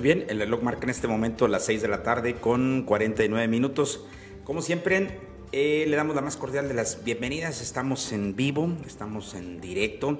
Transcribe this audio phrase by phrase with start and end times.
[0.00, 3.46] Muy bien, el reloj marca en este momento las 6 de la tarde con 49
[3.48, 4.06] minutos.
[4.44, 5.18] Como siempre,
[5.52, 7.60] eh, le damos la más cordial de las bienvenidas.
[7.60, 10.16] Estamos en vivo, estamos en directo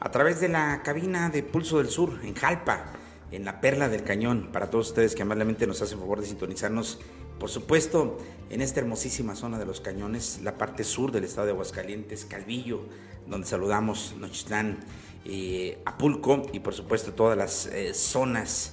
[0.00, 2.86] a través de la cabina de Pulso del Sur en Jalpa,
[3.30, 4.48] en la Perla del Cañón.
[4.52, 6.98] Para todos ustedes que amablemente nos hacen favor de sintonizarnos,
[7.38, 8.18] por supuesto,
[8.50, 12.80] en esta hermosísima zona de los cañones, la parte sur del estado de Aguascalientes, Calvillo,
[13.28, 14.78] donde saludamos Nochitlán,
[15.24, 18.72] eh, Apulco y por supuesto todas las eh, zonas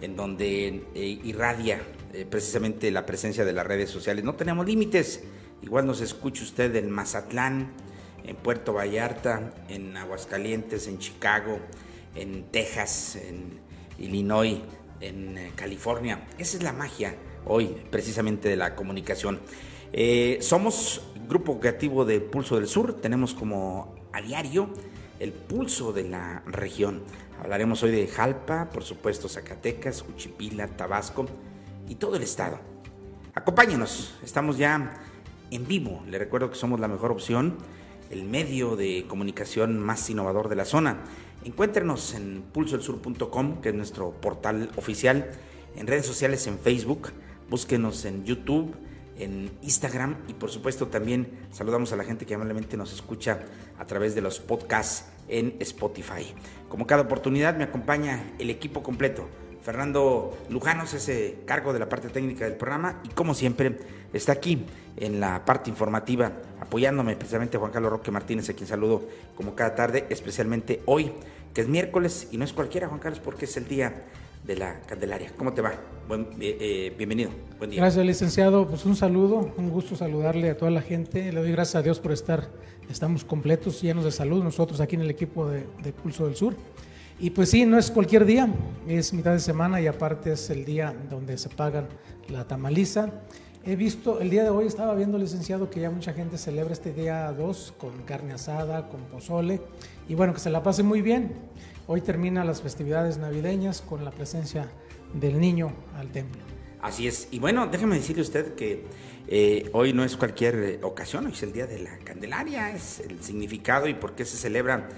[0.00, 1.80] en donde eh, irradia
[2.12, 4.24] eh, precisamente la presencia de las redes sociales.
[4.24, 5.22] No tenemos límites.
[5.62, 7.72] Igual nos escucha usted en Mazatlán,
[8.24, 11.58] en Puerto Vallarta, en Aguascalientes, en Chicago,
[12.14, 13.58] en Texas, en
[13.98, 14.60] Illinois,
[15.00, 16.26] en eh, California.
[16.38, 19.40] Esa es la magia hoy precisamente de la comunicación.
[20.40, 24.70] somos Grupo Creativo de Pulso del Sur, tenemos como a diario
[25.20, 27.02] el pulso de la región.
[27.40, 31.26] Hablaremos hoy de Jalpa, por supuesto Zacatecas, Uchipila, Tabasco
[31.88, 32.58] y todo el estado.
[33.34, 35.00] Acompáñenos, estamos ya
[35.50, 36.02] en vivo.
[36.08, 37.56] Le recuerdo que somos la mejor opción,
[38.10, 40.98] el medio de comunicación más innovador de la zona.
[41.44, 45.30] Encuéntrenos en pulsoelsur.com, que es nuestro portal oficial,
[45.76, 47.12] en redes sociales en Facebook,
[47.48, 48.74] búsquenos en YouTube,
[49.18, 53.40] en Instagram y por supuesto también saludamos a la gente que amablemente nos escucha
[53.78, 56.34] a través de los podcasts en Spotify.
[56.68, 59.28] Como cada oportunidad me acompaña el equipo completo.
[59.62, 61.10] Fernando Lujano es
[61.44, 63.78] cargo de la parte técnica del programa y como siempre
[64.12, 64.64] está aquí
[64.96, 69.02] en la parte informativa apoyándome precisamente Juan Carlos Roque Martínez a quien saludo
[69.36, 71.12] como cada tarde, especialmente hoy
[71.52, 74.04] que es miércoles y no es cualquiera Juan Carlos porque es el día
[74.44, 75.32] de la Candelaria.
[75.36, 75.72] ¿Cómo te va?
[76.08, 77.30] Buen, eh, eh, bienvenido.
[77.58, 77.82] Buen día.
[77.82, 78.66] Gracias, licenciado.
[78.66, 81.30] Pues un saludo, un gusto saludarle a toda la gente.
[81.30, 82.48] Le doy gracias a Dios por estar.
[82.88, 86.56] Estamos completos, llenos de salud, nosotros aquí en el equipo de, de Pulso del Sur.
[87.20, 88.48] Y pues sí, no es cualquier día,
[88.86, 91.88] es mitad de semana y aparte es el día donde se pagan
[92.30, 93.10] la tamaliza.
[93.66, 96.94] He visto, el día de hoy estaba viendo, licenciado, que ya mucha gente celebra este
[96.94, 99.60] día 2 con carne asada, con pozole,
[100.08, 101.34] y bueno, que se la pase muy bien.
[101.86, 104.70] Hoy termina las festividades navideñas con la presencia
[105.14, 106.40] del niño al templo.
[106.80, 107.28] Así es.
[107.30, 108.84] Y bueno, déjeme decirle usted que
[109.26, 113.00] eh, hoy no es cualquier eh, ocasión, hoy es el Día de la Candelaria, es
[113.00, 114.88] el significado y por qué se celebra,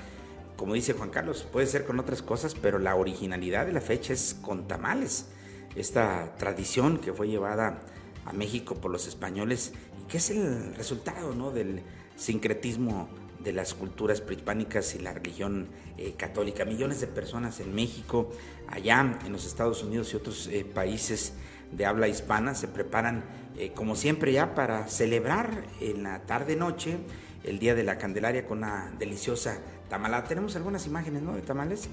[0.56, 4.12] como dice Juan Carlos, puede ser con otras cosas, pero la originalidad de la fecha
[4.12, 5.26] es con tamales.
[5.74, 7.80] Esta tradición que fue llevada
[8.24, 11.50] a México por los españoles y que es el resultado ¿no?
[11.50, 11.82] del
[12.16, 13.08] sincretismo
[13.42, 16.64] de las culturas prehispánicas y la religión eh, católica.
[16.64, 18.30] Millones de personas en México,
[18.68, 21.34] allá en los Estados Unidos y otros eh, países
[21.72, 23.24] de habla hispana se preparan,
[23.56, 26.98] eh, como siempre, ya para celebrar en la tarde-noche
[27.44, 29.58] el Día de la Candelaria con una deliciosa
[29.88, 30.24] tamalada.
[30.24, 31.34] Tenemos algunas imágenes ¿no?
[31.34, 31.88] de tamales,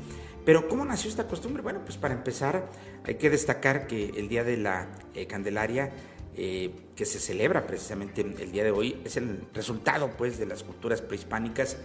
[0.46, 1.64] pero ¿cómo nació esta costumbre?
[1.64, 2.70] Bueno, pues para empezar
[3.06, 4.90] hay que destacar que el Día de la
[5.28, 5.92] Candelaria
[6.40, 10.62] eh, que se celebra precisamente el día de hoy es el resultado pues de las
[10.62, 11.78] culturas prehispánicas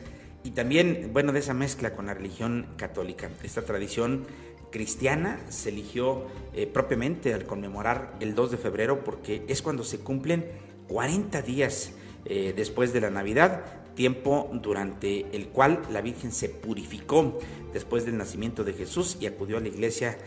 [0.45, 4.27] y también bueno de esa mezcla con la religión católica esta tradición
[4.71, 10.01] cristiana se eligió eh, propiamente al conmemorar el 2 de febrero porque es cuando se
[10.01, 10.45] cumplen
[10.87, 11.93] 40 días
[12.27, 13.65] eh, después de la Navidad
[13.95, 17.39] tiempo durante el cual la Virgen se purificó
[17.73, 20.19] después del nacimiento de Jesús y acudió a la iglesia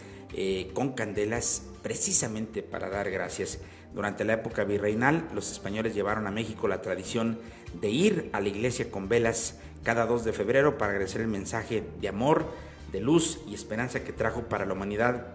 [0.73, 3.59] con candelas precisamente para dar gracias.
[3.95, 7.39] Durante la época virreinal, los españoles llevaron a México la tradición
[7.80, 11.81] de ir a la iglesia con velas cada 2 de febrero para agradecer el mensaje
[12.01, 12.45] de amor,
[12.92, 15.27] de luz y esperanza que trajo para la humanidad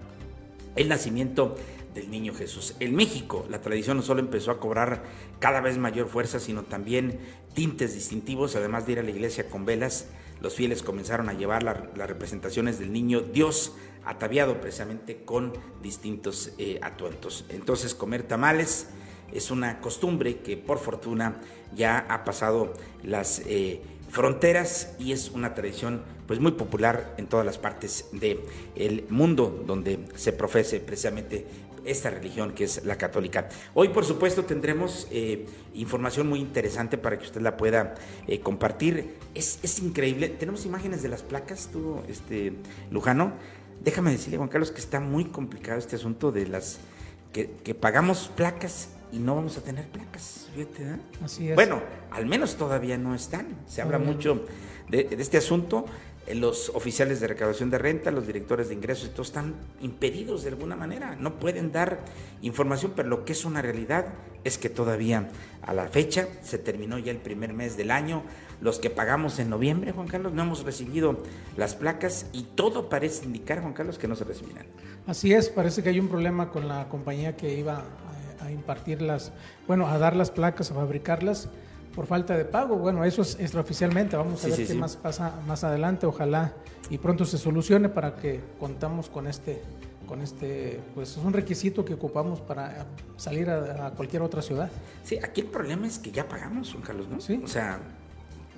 [0.76, 1.56] el nacimiento
[1.94, 2.76] del niño Jesús.
[2.80, 5.04] En México, la tradición no solo empezó a cobrar
[5.38, 7.18] cada vez mayor fuerza, sino también
[7.54, 10.06] tintes distintivos, además de ir a la iglesia con velas,
[10.40, 13.74] los fieles comenzaron a llevar las representaciones del niño Dios
[14.04, 15.52] ataviado precisamente con
[15.82, 17.44] distintos eh, atuentos.
[17.48, 18.88] Entonces comer tamales
[19.32, 21.40] es una costumbre que por fortuna
[21.74, 27.46] ya ha pasado las eh, fronteras y es una tradición pues muy popular en todas
[27.46, 31.46] las partes del mundo donde se profese precisamente
[31.84, 33.48] esta religión que es la católica.
[33.72, 37.94] Hoy, por supuesto, tendremos eh, información muy interesante para que usted la pueda
[38.42, 39.16] compartir.
[39.34, 40.28] Es, es, increíble.
[40.28, 42.52] Tenemos imágenes de las placas, tú, este,
[42.90, 43.32] Lujano.
[43.82, 46.78] Déjame decirle, Juan Carlos, que está muy complicado este asunto de las
[47.32, 50.48] que, pagamos placas y no vamos a tener placas.
[50.54, 50.96] Fíjate, ¿eh?
[51.24, 51.54] Así es.
[51.54, 53.46] Bueno, al menos todavía no están.
[53.66, 54.44] Se habla mucho
[54.88, 55.86] de, este asunto.
[56.34, 60.76] los oficiales de recaudación de renta, los directores de ingresos, todos están impedidos de alguna
[60.76, 62.00] manera, no pueden dar
[62.42, 64.06] información, pero lo que es una realidad
[64.44, 65.30] es que todavía
[65.62, 68.22] a la fecha se terminó ya el primer mes del año,
[68.60, 71.18] los que pagamos en noviembre, Juan Carlos, no hemos recibido
[71.56, 74.66] las placas y todo parece indicar, Juan Carlos, que no se recibirán.
[75.06, 77.82] Así es, parece que hay un problema con la compañía que iba
[78.42, 79.32] a, impartirlas,
[79.66, 81.48] bueno, a dar las placas, a fabricarlas
[81.94, 82.76] por falta de pago.
[82.76, 84.16] Bueno, eso es extraoficialmente.
[84.16, 86.06] Vamos a ver qué más pasa más adelante.
[86.06, 86.52] Ojalá
[86.88, 89.62] y pronto se solucione para que contamos con este,
[90.06, 92.86] con este, pues es un requisito que ocupamos para
[93.16, 94.70] salir a, cualquier otra ciudad.
[95.04, 97.20] Sí, aquí el problema es que ya pagamos, Juan Carlos, ¿no?
[97.20, 97.40] Sí.
[97.44, 97.78] O sea,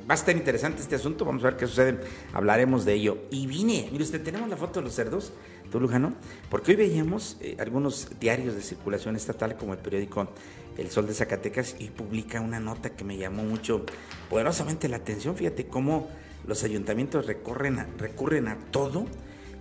[0.09, 1.25] va a estar interesante este asunto.
[1.25, 1.99] Vamos a ver qué sucede.
[2.33, 3.19] Hablaremos de ello.
[3.31, 5.33] Y vine, mire usted, tenemos la foto de los cerdos.
[5.71, 6.13] ¿Tú, Lujano?
[6.51, 10.29] Porque hoy veíamos eh, algunos diarios de circulación estatal, como el periódico
[10.77, 13.85] el Sol de Zacatecas y publica una nota que me llamó mucho
[14.31, 15.37] poderosamente la atención.
[15.37, 16.09] Fíjate cómo
[16.47, 19.07] los ayuntamientos recurren a, todo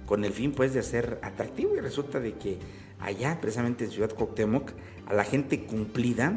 [0.05, 2.57] con el fin pues de hacer atractivo y resulta de que
[2.99, 4.71] allá precisamente en Ciudad Cuauhtémoc
[5.05, 6.35] a la gente cumplida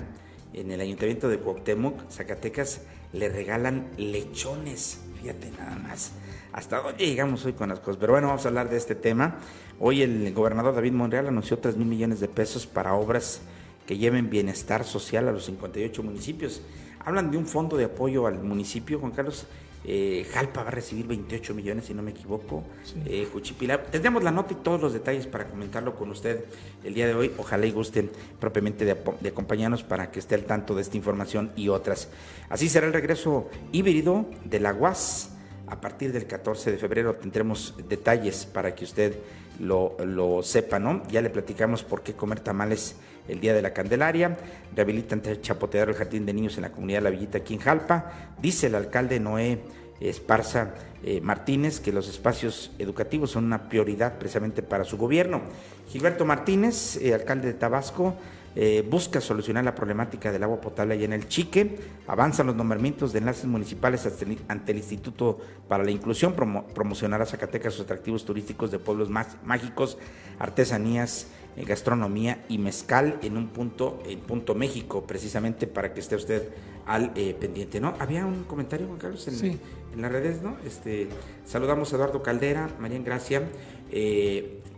[0.53, 2.83] en el ayuntamiento de Cuauhtémoc, Zacatecas,
[3.15, 6.13] le regalan lechones, fíjate nada más.
[6.53, 7.97] Hasta dónde llegamos hoy con las cosas.
[7.99, 9.37] Pero bueno, vamos a hablar de este tema.
[9.81, 13.41] Hoy el gobernador David Monreal anunció 3 mil millones de pesos para obras
[13.87, 16.63] que lleven bienestar social a los 58 municipios.
[17.05, 19.47] Hablan de un fondo de apoyo al municipio, Juan Carlos.
[19.85, 22.65] Eh, Jalpa va a recibir 28 millones, si no me equivoco.
[23.05, 23.83] Eh, Juchipila.
[23.83, 26.45] Tendremos la nota y todos los detalles para comentarlo con usted
[26.83, 27.33] el día de hoy.
[27.37, 28.09] Ojalá y guste
[28.41, 32.09] propiamente de, de, acompañarnos para que esté al tanto de esta información y otras.
[32.49, 35.34] Así será el regreso híbrido de la UAS.
[35.75, 39.17] A partir del 14 de febrero tendremos detalles para que usted
[39.59, 41.03] lo, lo sepa, ¿no?
[41.09, 42.95] Ya le platicamos por qué comer tamales
[43.27, 44.39] el Día de la Candelaria,
[44.77, 48.13] rehabilitan chapotear el jardín de niños en la comunidad de La Villita aquí en Jalpa,
[48.41, 49.59] dice el alcalde Noé
[50.01, 55.43] Esparza eh, Martínez que los espacios educativos son una prioridad precisamente para su gobierno.
[55.89, 58.15] Gilberto Martínez, eh, alcalde de Tabasco,
[58.57, 63.13] eh, busca solucionar la problemática del agua potable allá en el Chique, avanzan los nombramientos
[63.13, 64.09] de enlaces municipales
[64.49, 69.99] ante el Instituto para la Inclusión, promocionar a Zacatecas sus atractivos turísticos de pueblos mágicos,
[70.39, 76.15] artesanías, eh, gastronomía y mezcal en un punto, en punto México, precisamente para que esté
[76.15, 76.49] usted
[76.87, 77.95] al eh, pendiente, ¿no?
[77.99, 79.59] Había un comentario, Juan Carlos, en,
[79.95, 80.57] en, las redes, ¿no?
[80.65, 81.09] Este,
[81.45, 83.43] saludamos a Eduardo Caldera, María Gracia,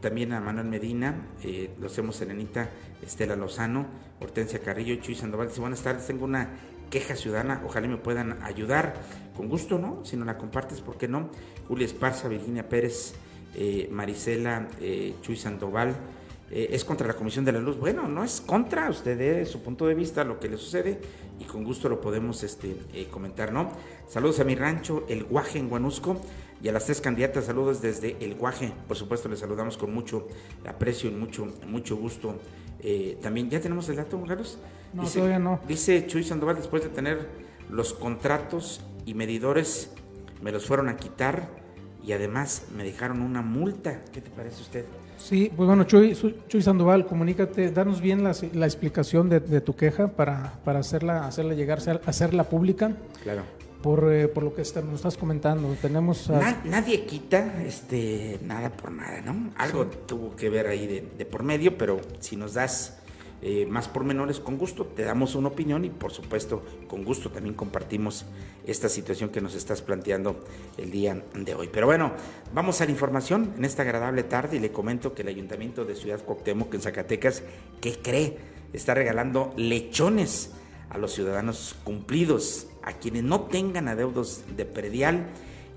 [0.00, 1.26] también a Manuel Medina,
[1.81, 2.70] lo hacemos Serenita
[3.02, 3.87] Estela Lozano,
[4.20, 5.48] Hortensia Carrillo Chuy Sandoval.
[5.48, 6.50] Dice, buenas tardes, tengo una
[6.90, 8.94] queja ciudadana, ojalá me puedan ayudar.
[9.37, 10.02] Con gusto, ¿no?
[10.04, 11.28] Si no la compartes, ¿por qué no?
[11.69, 13.14] Julia Esparza, Virginia Pérez,
[13.54, 15.94] eh, Marisela, eh, Chuy Sandoval.
[16.50, 17.76] Eh, es contra la Comisión de la Luz.
[17.76, 20.98] Bueno, no es contra, usted de su punto de vista lo que le sucede
[21.38, 22.76] y con gusto lo podemos este,
[23.10, 23.72] comentar, ¿no?
[24.08, 26.22] Saludos a mi rancho, El Guaje en Guanusco
[26.62, 28.73] y a las tres candidatas, saludos desde El Guaje.
[28.88, 30.29] Por supuesto, les saludamos con mucho
[30.67, 32.39] aprecio y mucho, mucho gusto.
[32.81, 34.58] Eh, también, ¿ya tenemos el dato, Carlos?
[34.93, 35.60] No, todavía no.
[35.69, 37.29] Dice Chuy Sandoval, después de tener
[37.69, 39.93] los contratos y medidores,
[40.43, 41.51] me los fueron a quitar
[42.03, 44.03] y además me dejaron una multa.
[44.13, 44.84] ¿Qué te parece usted?
[45.19, 46.17] Sí, pues bueno, Chuy,
[46.48, 51.27] Chuy Sandoval, comunícate, danos bien la, la explicación de, de, tu queja para, para hacerla,
[51.27, 52.96] hacerla llegar, hacerla pública.
[53.22, 53.56] Claro
[53.86, 55.72] por, eh, por lo que nos estás comentando.
[55.81, 56.28] Tenemos
[56.64, 59.52] nadie quita este nada por nada, ¿no?
[59.56, 62.98] Algo tuvo que ver ahí de, por medio, pero si nos das
[63.43, 67.55] eh, más pormenores, con gusto te damos una opinión y por supuesto con gusto también
[67.55, 68.26] compartimos
[68.66, 70.40] esta situación que nos estás planteando
[70.78, 71.70] el día de hoy.
[71.72, 72.10] Pero bueno,
[72.52, 75.94] vamos a la información en esta agradable tarde y le comento que el Ayuntamiento de
[75.94, 77.44] Ciudad Cuauhtémoc en Zacatecas,
[77.81, 78.36] ¿qué cree?
[78.72, 80.50] Está regalando lechones
[80.90, 85.26] a los ciudadanos cumplidos a quienes no tengan adeudos de predial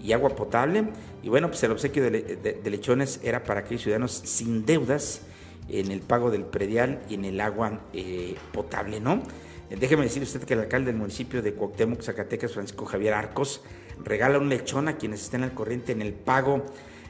[0.01, 0.85] y agua potable.
[1.23, 5.21] Y bueno, pues el obsequio de, lechones era para aquellos ciudadanos sin deudas
[5.67, 9.21] en el pago del predial y en el agua eh, potable, ¿no?
[9.69, 13.61] Déjeme decir usted que el alcalde del municipio de Cuauhtémoc, Zacatecas, Francisco Javier Arcos,
[14.03, 16.65] regala un lechón a quienes estén al corriente en el pago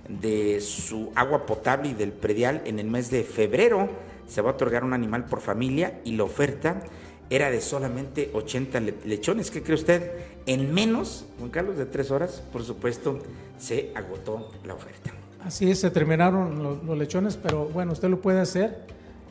[0.09, 3.89] de su agua potable y del predial en el mes de febrero.
[4.27, 6.83] Se va a otorgar un animal por familia y la oferta
[7.29, 9.51] era de solamente 80 lechones.
[9.51, 10.11] ¿Qué cree usted?
[10.45, 13.19] En menos, Juan Carlos, de tres horas, por supuesto,
[13.57, 15.11] se agotó la oferta.
[15.43, 18.77] Así es, se terminaron los, lechones, pero bueno, usted lo puede hacer.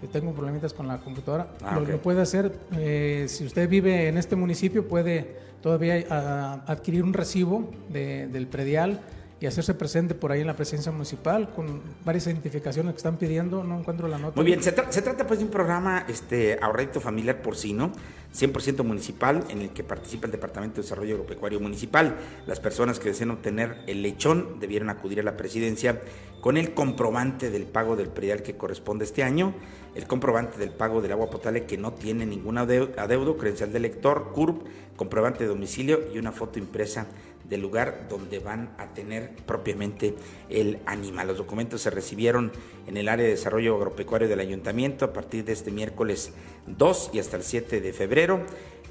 [0.01, 1.49] Yo tengo problemitas con la computadora.
[1.63, 2.53] Ah, lo, puede hacer.
[2.77, 9.01] Eh, si usted vive en este municipio, puede todavía ah, adquirir un recibo del predial
[9.41, 13.63] y hacerse presente por ahí en la presidencia municipal con varias identificaciones que están pidiendo,
[13.63, 14.35] no encuentro la nota.
[14.35, 17.93] Muy bien, se, trata pues de un programa este, ahorradito familiar porcino,
[18.35, 22.17] 100% municipal, en el que participa el Departamento de Desarrollo Agropecuario Municipal.
[22.47, 26.01] Las personas que deseen obtener el lechón debieron acudir a la presidencia
[26.41, 29.55] con el comprobante del pago del predial que corresponde este año,
[29.95, 34.33] el comprobante del pago del agua potable que no tiene ningún adeudo, credencial de lector,
[34.33, 34.63] CURP,
[34.97, 37.07] comprobante de domicilio y una foto impresa
[37.49, 40.15] del lugar donde van a tener propiamente
[40.49, 41.29] el animal.
[41.29, 42.53] Los documentos se recibieron
[42.87, 46.33] en el área de desarrollo agropecuario del ayuntamiento a partir de este miércoles
[46.67, 48.41] 2 y hasta el 7 de febrero.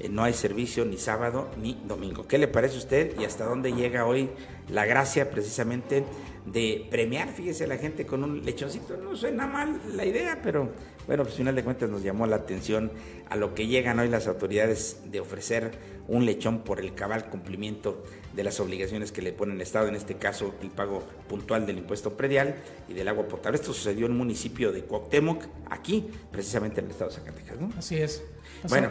[0.00, 2.26] Eh, no hay servicio ni sábado ni domingo.
[2.26, 4.30] ¿Qué le parece a usted y hasta dónde llega hoy
[4.68, 6.04] la gracia precisamente
[6.46, 8.96] de premiar, fíjese, a la gente con un lechoncito?
[8.96, 10.70] No suena mal la idea, pero
[11.08, 12.92] bueno, pues al final de cuentas nos llamó la atención
[13.30, 15.72] a lo que llegan hoy las autoridades de ofrecer
[16.06, 18.04] un lechón por el cabal cumplimiento
[18.36, 21.78] de las obligaciones que le pone el Estado, en este caso el pago puntual del
[21.78, 22.56] impuesto predial
[22.90, 23.56] y del agua potable.
[23.56, 27.70] Esto sucedió en el municipio de Cuauhtémoc, aquí, precisamente en el estado de Zacatecas, ¿no?
[27.78, 28.22] Así es.
[28.68, 28.90] bueno,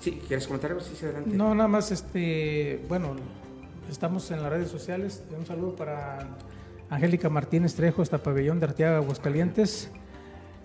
[0.00, 0.82] sí, ¿quieres comentar algo?
[0.82, 1.36] Sí, adelante.
[1.36, 3.14] No, nada más, este, bueno,
[3.90, 5.22] estamos en las redes sociales.
[5.38, 6.34] Un saludo para
[6.88, 9.90] Angélica Martínez Trejo, hasta Pabellón de Arteaga, Aguascalientes.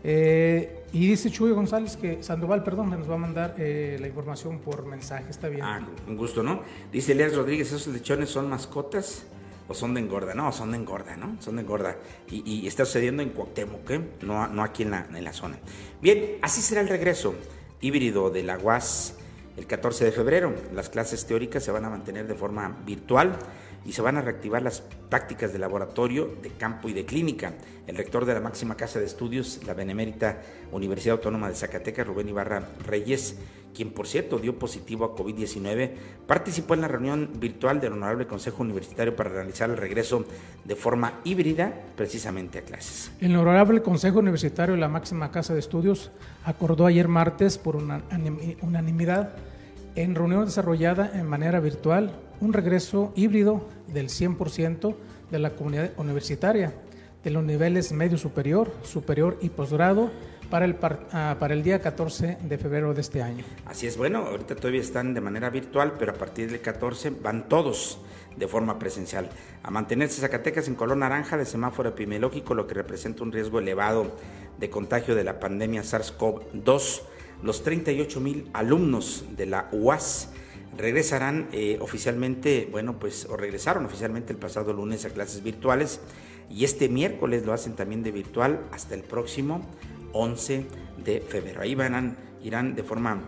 [0.04, 4.60] Eh, y dice Chuy González que Sandoval, perdón, nos va a mandar eh, la información
[4.60, 5.64] por mensaje, está bien.
[5.64, 6.62] Ah, un gusto, ¿no?
[6.92, 9.26] Dice Elias Rodríguez, ¿esos lechones son mascotas
[9.68, 10.34] o son de engorda?
[10.34, 11.38] No, son de engorda, ¿no?
[11.42, 11.96] Son de engorda.
[12.30, 14.02] Y, está sucediendo en Cuauhtémoc, ¿eh?
[14.22, 15.58] no, no aquí en la, en la zona.
[16.02, 17.34] Bien, así será el regreso
[17.82, 19.16] híbrido de la UAS
[19.58, 20.54] el 14 de febrero.
[20.74, 23.38] Las clases teóricas se van a mantener de forma virtual
[23.86, 27.54] y se van a reactivar las prácticas de laboratorio, de campo y de clínica.
[27.88, 32.30] El rector de la máxima casa de estudios, la Benemérita Universidad Autónoma de Zacatecas, Rubén
[32.30, 33.38] Ibarra Reyes,
[33.74, 35.92] quien por cierto dio positivo a COVID-19,
[36.28, 40.26] participó en la reunión virtual del Honorable Consejo Universitario para realizar el regreso
[40.64, 43.12] de forma híbrida precisamente a clases.
[43.20, 46.12] El Honorable Consejo Universitario de la máxima casa de estudios
[46.46, 49.36] acordó ayer martes por unanimidad
[49.96, 54.96] en reunión desarrollada en manera virtual un regreso híbrido del 100%
[55.32, 56.74] de la comunidad universitaria
[57.24, 60.12] de los niveles medio superior, superior y posgrado
[60.50, 60.76] para el,
[61.14, 63.46] ah, para el día 14 de febrero de este año.
[63.66, 67.48] Así es, bueno, ahorita todavía están de manera virtual, pero a partir del 14 van
[67.48, 68.00] todos
[68.36, 69.30] de forma presencial.
[69.64, 74.12] A mantenerse Zacatecas en color naranja de semáforo epidemiológico, lo que representa un riesgo elevado
[74.60, 77.02] de contagio de la pandemia SARS-CoV-2.
[77.42, 80.30] Los 38 mil alumnos de la UAS
[80.78, 86.00] regresarán eh, oficialmente, bueno, pues, o regresaron oficialmente el pasado lunes a clases virtuales
[86.50, 89.66] y este miércoles lo hacen también de virtual hasta el próximo
[90.14, 90.66] 11
[91.04, 91.62] de febrero.
[91.62, 93.22] Ahí van, irán de forma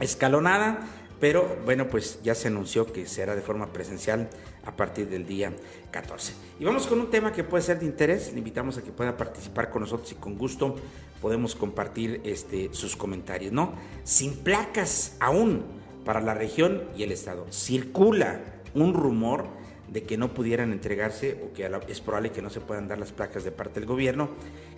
[0.00, 0.80] escalonada,
[1.20, 4.28] pero bueno, pues ya se anunció que será de forma presencial
[4.64, 5.52] a partir del día
[5.90, 6.32] 14.
[6.58, 9.16] Y vamos con un tema que puede ser de interés, le invitamos a que pueda
[9.16, 10.76] participar con nosotros y con gusto
[11.20, 13.74] podemos compartir este, sus comentarios, ¿no?
[14.02, 17.46] Sin placas aún para la región y el Estado.
[17.50, 18.40] Circula
[18.74, 19.46] un rumor
[19.92, 23.12] de que no pudieran entregarse o que es probable que no se puedan dar las
[23.12, 24.30] placas de parte del gobierno,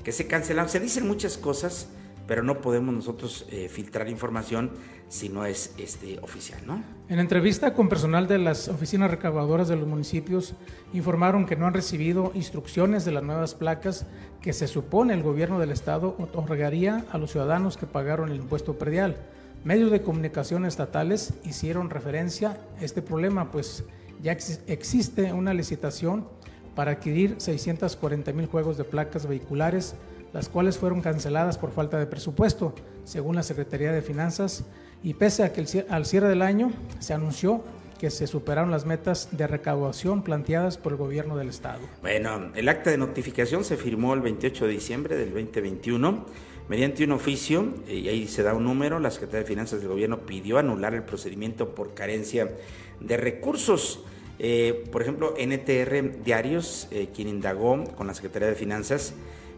[0.03, 0.69] que se cancelaron.
[0.69, 1.89] Se dicen muchas cosas,
[2.27, 4.73] pero no podemos nosotros eh, filtrar información
[5.09, 6.83] si no es este, oficial, ¿no?
[7.09, 10.55] En entrevista con personal de las oficinas recabadoras de los municipios,
[10.93, 14.07] informaron que no han recibido instrucciones de las nuevas placas
[14.41, 18.75] que se supone el gobierno del estado otorgaría a los ciudadanos que pagaron el impuesto
[18.79, 19.17] predial.
[19.65, 23.83] Medios de comunicación estatales hicieron referencia a este problema, pues
[24.23, 26.29] ya existe una licitación
[26.75, 29.95] para adquirir 640 mil juegos de placas vehiculares,
[30.35, 34.65] las cuales fueron canceladas por falta de presupuesto, según la Secretaría de Finanzas,
[35.03, 37.65] y pese a que al cierre del año se anunció
[37.99, 41.81] que se superaron las metas de recaudación planteadas por el gobierno del Estado.
[42.03, 46.27] Bueno, el acta de notificación se firmó el 28 de diciembre del 2021
[46.67, 49.89] Mediante un oficio, eh, y ahí se da un número, la Secretaría de Finanzas del
[49.89, 52.57] Gobierno pidió anular el procedimiento por carencia
[53.01, 54.01] de recursos.
[54.39, 59.13] Eh, por ejemplo, NTR Diarios, eh, quien indagó con la Secretaría de Finanzas,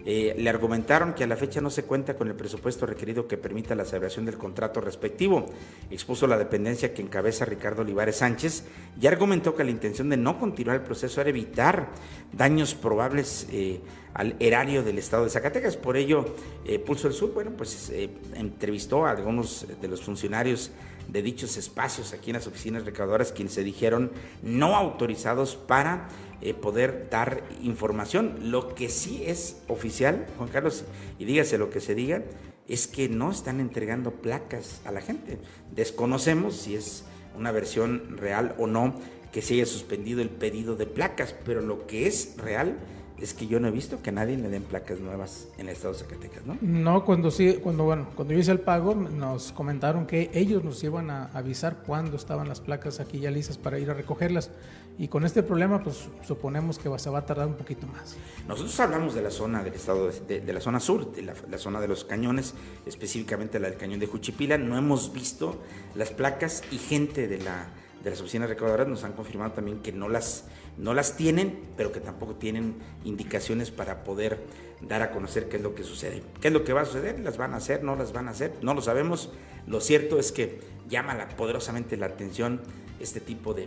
[0.08, 3.36] eh, le argumentaron que a la fecha no se cuenta con el presupuesto requerido que
[3.36, 5.46] permita la celebración del contrato respectivo.
[5.90, 8.62] Expuso la dependencia que encabeza Ricardo Olivares Sánchez
[9.00, 11.88] y argumentó que la intención de no continuar el proceso era evitar
[12.32, 13.80] daños probables eh,
[14.14, 15.76] al erario del Estado de Zacatecas.
[15.76, 17.92] Por ello, eh, Pulso del Sur, bueno, pues
[18.34, 20.70] entrevistó a algunos de los funcionarios
[21.08, 26.08] de dichos espacios aquí en las oficinas recaudadoras, quienes se dijeron no autorizados para
[26.40, 28.50] eh, poder dar información.
[28.50, 30.84] Lo que sí es oficial, Juan Carlos,
[31.18, 32.22] y dígase lo que se diga,
[32.68, 35.38] es que no están entregando placas a la gente.
[35.74, 37.04] Desconocemos si es
[37.36, 38.94] una versión real o no
[39.32, 42.76] que se haya suspendido el pedido de placas, pero lo que es real
[43.20, 45.94] es que yo no he visto que nadie le den placas nuevas en el estado
[45.94, 46.58] de Zacatecas, ¿no?
[46.60, 50.82] No, cuando sí, cuando bueno, cuando yo hice el pago nos comentaron que ellos nos
[50.84, 54.50] iban a avisar cuándo estaban las placas aquí ya listas para ir a recogerlas
[54.98, 58.16] y con este problema pues suponemos que se va a tardar un poquito más.
[58.48, 61.80] Nosotros hablamos de la zona del estado de, la zona sur, de la, la, zona
[61.80, 62.54] de los cañones,
[62.86, 65.56] específicamente la del cañón de Juchipila, no hemos visto
[65.94, 67.68] las placas y gente de la
[68.06, 70.44] de las oficinas recaudadoras nos han confirmado también que no las,
[70.78, 74.38] no las tienen, pero que tampoco tienen indicaciones para poder
[74.80, 76.22] dar a conocer qué es lo que sucede.
[76.40, 77.18] ¿Qué es lo que va a suceder?
[77.18, 77.82] ¿Las van a hacer?
[77.82, 78.54] ¿No las van a hacer?
[78.62, 79.32] No lo sabemos.
[79.66, 82.60] Lo cierto es que llama poderosamente la atención
[83.00, 83.66] este tipo de,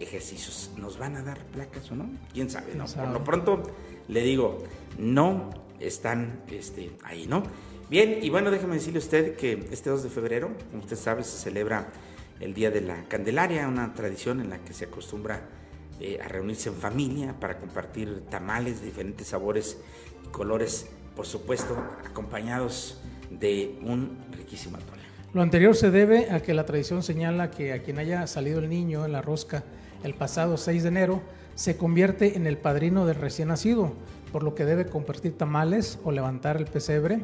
[0.00, 0.72] ejercicios.
[0.76, 2.10] ¿Nos van a dar placas o no?
[2.34, 2.74] ¿Quién sabe?
[2.74, 2.84] No?
[2.84, 3.62] Por lo pronto
[4.08, 4.64] le digo,
[4.98, 7.44] no están este, ahí, ¿no?
[7.88, 11.22] Bien, y bueno, déjeme decirle a usted que este 2 de febrero, como usted sabe,
[11.22, 11.92] se celebra
[12.40, 15.42] el Día de la Candelaria, una tradición en la que se acostumbra
[16.00, 19.78] eh, a reunirse en familia para compartir tamales de diferentes sabores
[20.24, 21.76] y colores, por supuesto,
[22.08, 25.02] acompañados de un riquísimo atole.
[25.34, 28.68] Lo anterior se debe a que la tradición señala que a quien haya salido el
[28.68, 29.64] niño en la rosca
[30.04, 31.22] el pasado 6 de enero
[31.54, 33.92] se convierte en el padrino del recién nacido,
[34.30, 37.20] por lo que debe compartir tamales o levantar el pesebre.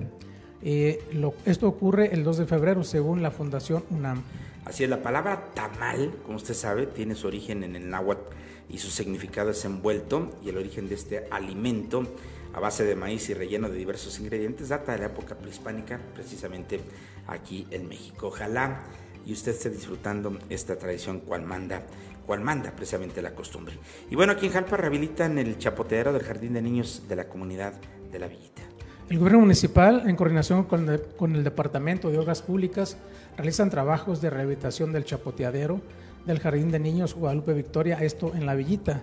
[0.62, 1.04] Eh,
[1.44, 4.22] esto ocurre el 2 de febrero según la Fundación UNAM.
[4.64, 8.34] Así es, la palabra tamal, como usted sabe, tiene su origen en el náhuatl
[8.70, 12.06] y su significado es envuelto y el origen de este alimento
[12.54, 16.80] a base de maíz y relleno de diversos ingredientes data de la época prehispánica, precisamente
[17.26, 18.28] aquí en México.
[18.28, 18.84] Ojalá
[19.26, 21.82] y usted esté disfrutando esta tradición cual manda,
[22.26, 23.78] cual manda precisamente la costumbre.
[24.10, 27.74] Y bueno, aquí en Jalpa rehabilitan el chapoteadero del Jardín de Niños de la comunidad
[28.10, 28.63] de La Villita.
[29.10, 32.96] El gobierno municipal, en coordinación con el, Departamento de Obras Públicas,
[33.36, 35.82] realizan trabajos de rehabilitación del chapoteadero
[36.24, 39.02] del Jardín de Niños Guadalupe Victoria, esto en La Villita.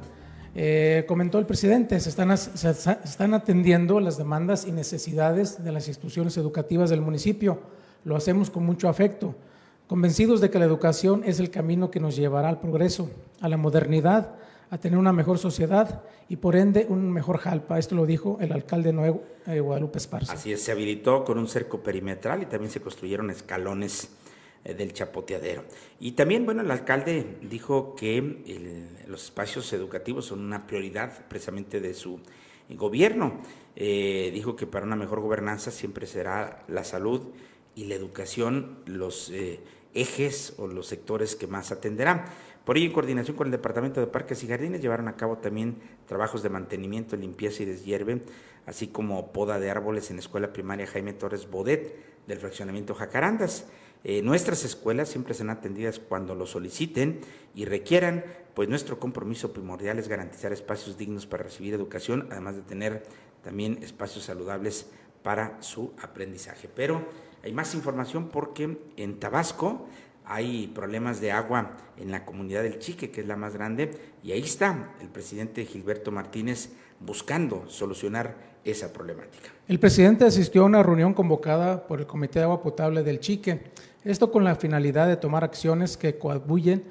[0.56, 5.88] Eh, comentó el presidente, se están, se están atendiendo las demandas y necesidades de las
[5.88, 7.60] instituciones educativas del municipio.
[8.04, 9.36] Lo hacemos con mucho afecto,
[9.86, 13.58] convencidos de que la educación es el camino que nos llevará al progreso, a la
[13.58, 14.32] modernidad,
[14.72, 17.78] a tener una mejor sociedad y por ende un mejor Jalpa.
[17.78, 20.32] Esto lo dijo el alcalde nuevo de Guadalupe Esparza.
[20.32, 24.10] Así es, se habilitó con un cerco perimetral y también se construyeron escalones
[24.64, 25.66] eh, del chapoteadero.
[26.00, 31.94] Y también, bueno, el alcalde dijo que los espacios educativos son una prioridad precisamente de
[31.94, 32.22] su
[32.70, 33.40] gobierno.
[33.76, 37.28] Eh, dijo que para una mejor gobernanza siempre será la salud
[37.76, 39.60] y la educación los eh,
[39.94, 42.24] ejes o los sectores que más atenderán.
[42.66, 45.78] Por ello, en coordinación con el Departamento de Parques y Jardines, llevaron a cabo también
[46.08, 48.22] trabajos de mantenimiento, limpieza y deshierve,
[48.68, 51.96] así como poda de árboles en la escuela primaria Jaime Torres Bodet
[52.28, 53.66] del fraccionamiento Jacarandas.
[54.04, 57.22] Eh, nuestras escuelas siempre serán atendidas cuando lo soliciten
[57.56, 62.62] y requieran, pues nuestro compromiso primordial es garantizar espacios dignos para recibir educación, además de
[62.62, 63.04] tener
[63.44, 64.88] también espacios saludables
[65.24, 66.70] para su aprendizaje.
[66.74, 67.06] Pero
[67.44, 69.88] hay más información porque en Tabasco
[70.32, 73.92] hay problemas de agua en la comunidad del Chique, que es la más grande,
[74.24, 76.70] y ahí está el presidente Gilberto Martínez
[77.02, 79.50] buscando solucionar esa problemática.
[79.68, 83.72] El presidente asistió a una reunión convocada por el Comité de Agua Potable del Chique,
[84.06, 86.86] esto con la finalidad de tomar acciones que coadyuven,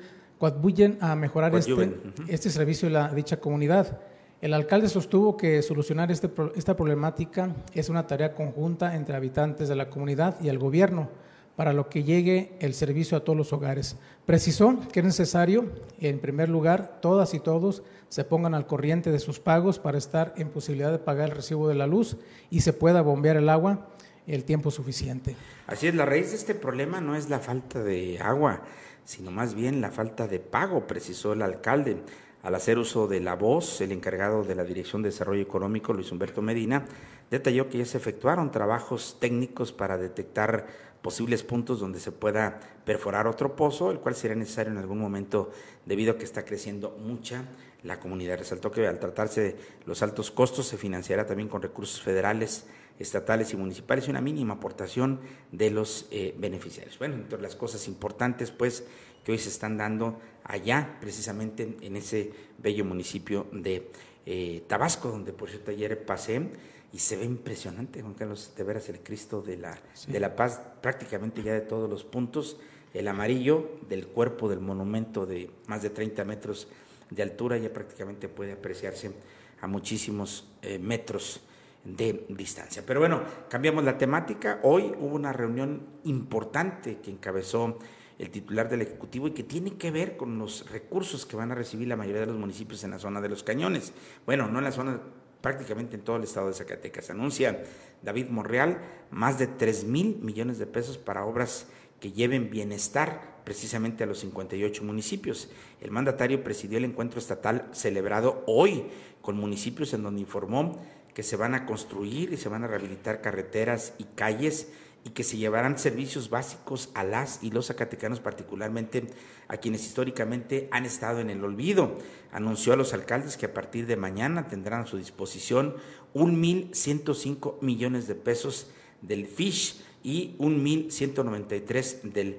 [1.01, 1.95] a mejorar este,
[2.29, 4.01] este, servicio de la dicha comunidad.
[4.41, 9.77] El alcalde sostuvo que solucionar este, esta problemática es una tarea conjunta entre habitantes de
[9.77, 11.09] la comunidad y el gobierno
[11.57, 13.97] para lo que llegue el servicio a todos los hogares.
[14.27, 19.19] Precisó que es necesario, en primer lugar, todas y todos se pongan al corriente de
[19.19, 22.17] sus pagos para estar en posibilidad de pagar el recibo de la luz
[22.51, 23.89] y se pueda bombear el agua
[24.27, 25.37] el tiempo suficiente.
[25.67, 28.63] Así es, la raíz de este problema no es la falta de agua,
[29.05, 31.99] sino más bien la falta de pago, precisó el alcalde.
[32.43, 36.11] Al hacer uso de la voz, el encargado de la Dirección de Desarrollo Económico, Luis
[36.11, 36.87] Humberto Medina,
[37.31, 40.67] detalló que ya se efectuaron trabajos técnicos para detectar
[41.03, 45.51] posibles puntos donde se pueda perforar otro pozo, el cual será necesario en algún momento
[45.87, 47.45] debido a que está creciendo mucha
[47.83, 48.39] la comunidad.
[48.39, 52.67] Resaltó que al tratarse de los altos costos se financiará también con recursos federales,
[52.99, 55.21] estatales y municipales y una mínima aportación
[55.53, 56.99] de los eh, beneficiarios.
[56.99, 58.85] Bueno, entre las cosas importantes pues
[59.25, 63.91] que hoy se están dando allá, precisamente en ese bello municipio de
[64.27, 66.51] eh, Tabasco, donde por cierto ayer pasé
[66.93, 70.61] y se ve impresionante, Juan Carlos, de veras el Cristo de la, de la Paz,
[70.81, 72.59] prácticamente ya de todos los puntos,
[72.93, 76.69] el amarillo del cuerpo del monumento de más de 30 metros
[77.11, 79.13] de altura ya prácticamente puede apreciarse
[79.61, 81.41] a muchísimos eh, metros
[81.85, 82.83] de distancia.
[82.87, 84.61] Pero bueno, cambiamos la temática.
[84.63, 87.79] Hoy hubo una reunión importante que encabezó
[88.19, 91.55] el titular del Ejecutivo y que tiene que ver con los recursos que van a
[91.55, 93.95] recibir la mayoría de los municipios en la zona de los cañones.
[94.27, 95.01] Bueno, no en la zona,
[95.41, 97.11] prácticamente en todo el estado de Zacatecas.
[97.11, 97.63] Anuncia
[98.03, 101.67] David Monreal más de 3 mil millones de pesos para obras
[102.01, 105.51] que lleven bienestar precisamente a los 58 municipios.
[105.81, 108.87] El mandatario presidió el encuentro estatal celebrado hoy
[109.23, 110.81] con municipios en donde informó
[111.15, 114.69] que se van a construir y se van a rehabilitar carreteras y calles
[115.05, 119.07] y que se llevarán servicios básicos a las y los zacatecanos, particularmente
[119.49, 121.97] a quienes históricamente han estado en el olvido.
[122.33, 125.77] Anunció a los alcaldes que a partir de mañana tendrán a su disposición
[126.13, 128.69] un 1.105 millones de pesos
[129.01, 132.39] del FISH y un 1.193 del,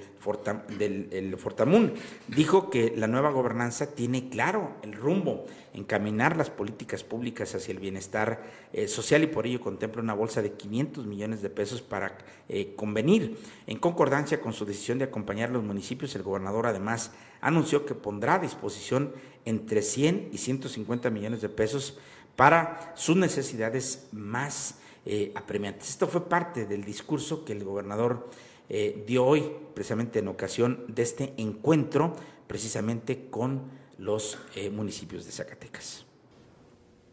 [0.78, 1.94] del el Fortamun.
[2.28, 7.80] Dijo que la nueva gobernanza tiene claro el rumbo, encaminar las políticas públicas hacia el
[7.80, 8.44] bienestar
[8.74, 12.18] eh, social y por ello contempla una bolsa de 500 millones de pesos para
[12.50, 13.38] eh, convenir.
[13.68, 17.96] En concordancia con su decisión de acompañar a los municipios, el gobernador además anunció que
[17.96, 19.14] pondrá a disposición
[19.46, 22.00] entre 100 y 150 millones de pesos
[22.36, 25.90] para sus necesidades más eh, apremiantes.
[25.90, 28.30] Esto fue parte del discurso que el gobernador
[28.70, 32.14] eh, dio hoy, precisamente en ocasión de este encuentro,
[32.46, 33.62] precisamente con
[33.98, 36.06] los eh, municipios de Zacatecas.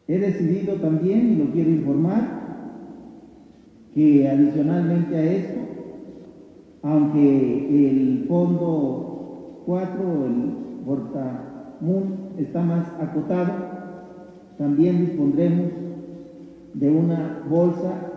[0.07, 2.49] He decidido también, y lo quiero informar,
[3.95, 5.61] que adicionalmente a esto,
[6.83, 7.19] aunque
[7.89, 13.53] el fondo 4, el Portamun, está más acotado,
[14.59, 15.88] también dispondremos
[16.79, 18.13] de una bolsa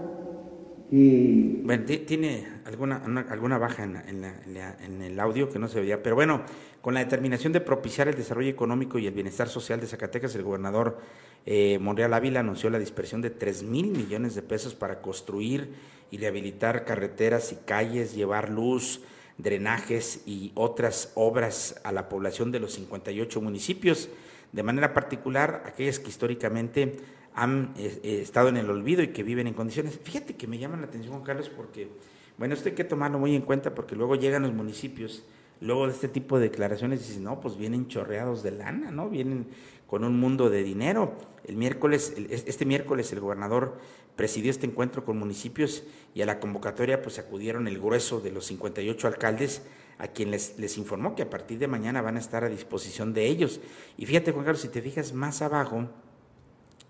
[0.89, 1.62] que...
[1.63, 6.43] Bueno, tiene alguna, alguna baja en, el audio que no se veía, pero bueno,
[6.82, 10.43] con la determinación de propiciar el desarrollo económico y el bienestar social de Zacatecas, el
[10.43, 11.00] gobernador
[11.47, 15.74] eh, Monreal Ávila anunció la dispersión de 3 mil millones de pesos para construir
[16.12, 19.02] y rehabilitar carreteras y calles, llevar luz,
[19.39, 24.10] drenajes y otras obras a la población de los 58 municipios,
[24.52, 27.00] de manera particular aquellas que históricamente
[27.34, 30.00] han eh, estado en el olvido y que viven en condiciones.
[30.04, 31.89] Fíjate que me llama la atención, Juan Carlos, porque,
[32.38, 35.24] bueno, esto hay que tomarlo muy en cuenta porque luego llegan los municipios,
[35.60, 39.10] luego de este tipo de declaraciones, y dicen, no, pues vienen chorreados de lana, ¿no?
[39.10, 39.48] Vienen
[39.88, 41.17] con un mundo de dinero.
[41.46, 43.78] El miércoles, este miércoles el gobernador
[44.15, 48.46] presidió este encuentro con municipios y a la convocatoria pues acudieron el grueso de los
[48.46, 49.63] 58 alcaldes
[49.98, 53.13] a quien les, les informó que a partir de mañana van a estar a disposición
[53.13, 53.60] de ellos.
[53.98, 55.89] Y fíjate, Juan Carlos, si te fijas más abajo,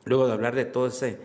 [0.05, 1.19] Luego de hablar de todo ese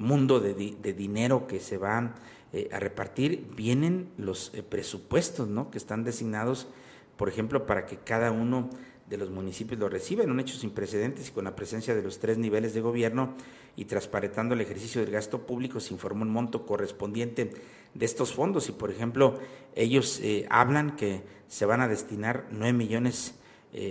[0.00, 0.54] mundo de,
[0.94, 2.14] dinero que se va
[2.52, 5.70] eh, a repartir, vienen los eh, presupuestos ¿no?
[5.70, 6.68] que están designados,
[7.16, 8.70] por ejemplo, para que cada uno
[9.08, 12.02] de los municipios lo reciba en un hecho sin precedentes y con la presencia de
[12.02, 13.34] los tres niveles de gobierno
[13.76, 17.50] y transparentando el ejercicio del gasto público, se informó un monto correspondiente
[17.92, 19.38] de estos fondos y, por ejemplo,
[19.74, 23.34] ellos eh, hablan que se van a destinar 9 millones,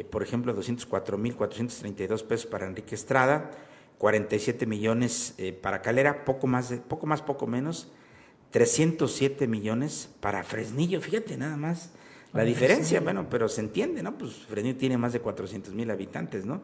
[0.09, 3.51] por ejemplo, 204 mil 432 pesos para Enrique Estrada,
[3.99, 7.91] 47 millones eh, para Calera, poco más, poco más, poco menos,
[8.51, 11.91] 307 millones para Fresnillo, fíjate nada más
[12.31, 14.17] la diferencia, bueno, pero se entiende, ¿no?
[14.17, 16.61] Pues Fresnillo tiene más de 400 mil habitantes, ¿no?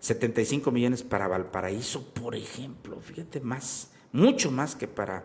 [0.00, 5.24] 75 millones para Valparaíso, por ejemplo, fíjate más, mucho más que para,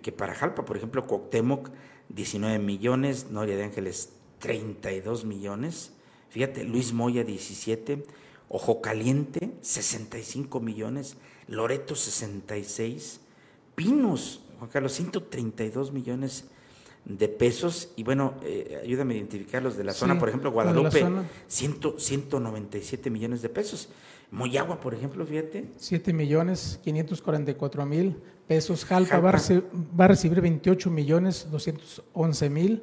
[0.00, 1.68] que para Jalpa, por ejemplo, Coctemoc,
[2.08, 5.92] 19 millones, Noria de Ángeles, 32 millones,
[6.30, 8.06] fíjate, Luis Moya, 17
[8.48, 11.16] Ojo Caliente, 65 millones,
[11.48, 13.20] Loreto, 66,
[13.74, 16.44] Pinos, Juan Carlos, 132 millones
[17.04, 17.92] de pesos.
[17.96, 21.04] Y bueno, eh, ayúdame a identificar los de la zona, por ejemplo, Guadalupe,
[21.46, 23.88] 100, 197 millones de pesos.
[24.30, 25.66] Moyagua, por ejemplo, fíjate.
[25.76, 28.84] 7 millones 544 mil pesos.
[28.84, 29.30] Jalpa, Va,
[30.04, 32.82] a recibir 28 millones 211 mil.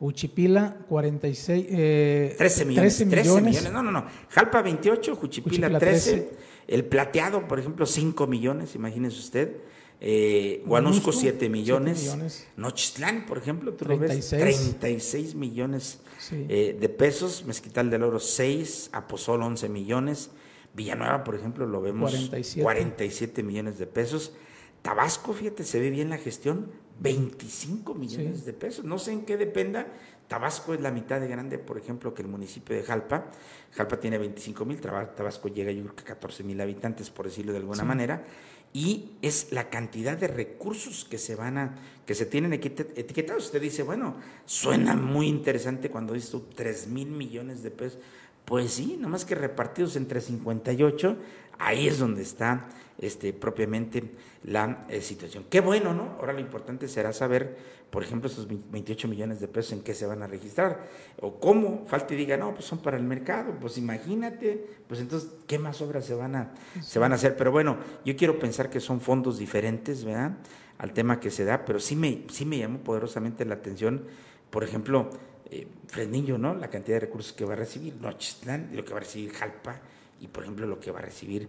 [0.00, 2.96] Uchipila 46, eh, 13 millones.
[2.96, 3.70] 13 millones.
[3.70, 4.06] No, no, no.
[4.30, 6.30] Jalpa 28, Juchipila, 13.
[6.66, 9.56] El plateado, por ejemplo, 5 millones, imagínese usted.
[10.00, 12.00] Eh, Guanusco, 7 millones.
[12.00, 12.48] millones.
[12.56, 14.40] Nochistlán, por ejemplo, tú 36.
[14.40, 16.00] lo ves, 36 millones
[16.32, 17.44] eh, de pesos.
[17.44, 18.90] Mezquital del Oro, 6.
[18.92, 20.30] Aposol, 11 millones.
[20.72, 24.32] Villanueva, por ejemplo, lo vemos 47, 47 millones de pesos.
[24.80, 28.84] Tabasco, fíjate, se ve bien la gestión, 25 millones de pesos.
[28.84, 29.86] No sé en qué dependa.
[30.28, 33.32] Tabasco es la mitad de grande, por ejemplo, que el municipio de Jalpa.
[33.72, 37.52] Jalpa tiene 25 mil, Tabasco llega yo creo que a 14 mil habitantes, por decirlo
[37.52, 38.24] de alguna manera.
[38.72, 41.74] Y es la cantidad de recursos que se van a,
[42.06, 43.46] que se tienen etiquetados.
[43.46, 47.98] Usted dice, bueno, suena muy interesante cuando dice tú 3 mil millones de pesos.
[48.44, 51.16] Pues sí, nomás que repartidos entre 58
[51.60, 52.66] ahí es donde está
[52.98, 54.02] este, propiamente
[54.44, 55.44] la eh, situación.
[55.48, 56.16] Qué bueno, ¿no?
[56.18, 57.56] Ahora lo importante será saber,
[57.90, 60.86] por ejemplo, esos 28 millones de pesos en qué se van a registrar,
[61.20, 65.30] o cómo, falta y diga, no, pues son para el mercado, pues imagínate, pues entonces,
[65.46, 67.36] ¿qué más obras se van a, se van a hacer?
[67.36, 70.32] Pero bueno, yo quiero pensar que son fondos diferentes, ¿verdad?
[70.78, 74.04] Al tema que se da, pero sí me, sí me llamó poderosamente la atención,
[74.50, 75.10] por ejemplo,
[75.50, 76.54] eh, Fresnillo, ¿no?
[76.54, 79.80] La cantidad de recursos que va a recibir, Nochistlán, lo que va a recibir Jalpa,
[80.20, 81.48] y por ejemplo lo que va a recibir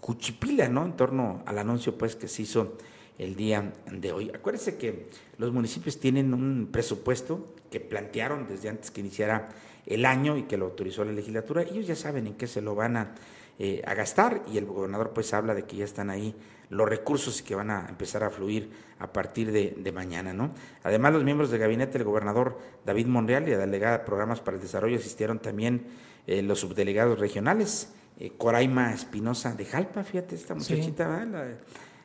[0.00, 0.84] Cuchipila, ¿no?
[0.84, 2.76] En torno al anuncio pues que se hizo
[3.18, 4.30] el día de hoy.
[4.34, 5.06] Acuérdense que
[5.38, 9.50] los municipios tienen un presupuesto que plantearon desde antes que iniciara
[9.86, 11.62] el año y que lo autorizó la legislatura.
[11.62, 13.14] Ellos ya saben en qué se lo van a,
[13.58, 16.34] eh, a gastar y el gobernador pues habla de que ya están ahí
[16.72, 20.54] los recursos y que van a empezar a fluir a partir de, mañana, ¿no?
[20.82, 24.56] Además, los miembros del gabinete del gobernador David Monreal y la delegada de programas para
[24.56, 25.86] el desarrollo asistieron también
[26.26, 31.26] eh, los subdelegados regionales eh, Coraima Espinosa de Jalpa, fíjate, esta muchachita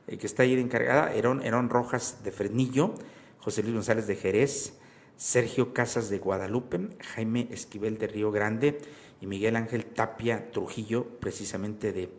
[0.08, 2.96] eh, que está ahí encargada, Herón, Herón Rojas de Fresnillo,
[3.40, 4.74] José Luis González de Jerez,
[5.16, 8.80] Sergio Casas de Guadalupe, Jaime Esquivel de Río Grande
[9.22, 12.10] y Miguel Ángel Tapia Trujillo, precisamente de,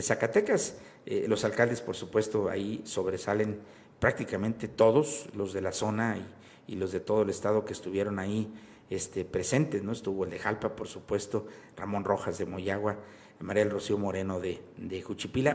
[0.00, 0.76] Zacatecas.
[1.10, 3.60] Eh, los alcaldes, por supuesto, ahí sobresalen
[3.98, 8.18] prácticamente todos los de la zona y, y los de todo el estado que estuvieron
[8.18, 8.52] ahí
[8.90, 9.92] este, presentes, ¿no?
[9.92, 11.46] Estuvo el de Jalpa, por supuesto,
[11.78, 12.98] Ramón Rojas de Moyagua,
[13.40, 15.02] María del Rocío Moreno de, de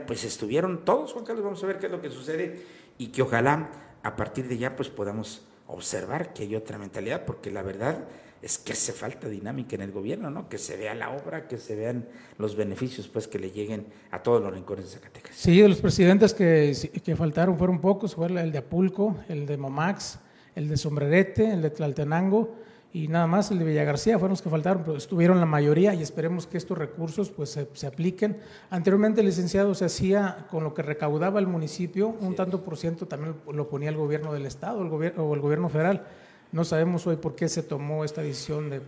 [0.08, 2.60] pues estuvieron todos, Juan Carlos, vamos a ver qué es lo que sucede
[2.98, 3.70] y que ojalá
[4.02, 8.08] a partir de ya pues podamos observar que hay otra mentalidad, porque la verdad
[8.44, 10.50] es que hace falta dinámica en el gobierno, ¿no?
[10.50, 12.06] Que se vea la obra, que se vean
[12.38, 15.34] los beneficios, pues, que le lleguen a todos los rincones de Zacatecas.
[15.34, 19.56] Sí, de los presidentes que, que faltaron fueron pocos, fue el de Apulco, el de
[19.56, 20.20] Momax,
[20.56, 22.54] el de Sombrerete, el de Tlaltenango,
[22.92, 25.96] y nada más el de Villa García fueron los que faltaron, pero estuvieron la mayoría
[25.96, 28.38] y esperemos que estos recursos pues se, apliquen.
[28.70, 33.08] Anteriormente el licenciado se hacía con lo que recaudaba el municipio, un tanto por ciento
[33.08, 36.06] también lo ponía el gobierno del estado el gobierno, o el gobierno federal.
[36.54, 38.82] No sabemos hoy por qué se tomó esta decisión de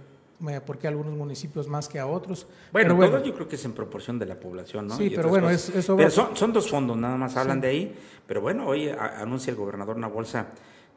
[0.65, 2.45] por qué algunos municipios más que a otros.
[2.71, 4.95] Bueno, pero yo creo que es en proporción de la población, ¿no?
[4.95, 7.95] Sí, pero bueno, es, eso son, son, dos fondos, nada más hablan de ahí,
[8.27, 10.47] pero bueno, hoy anuncia el gobernador una bolsa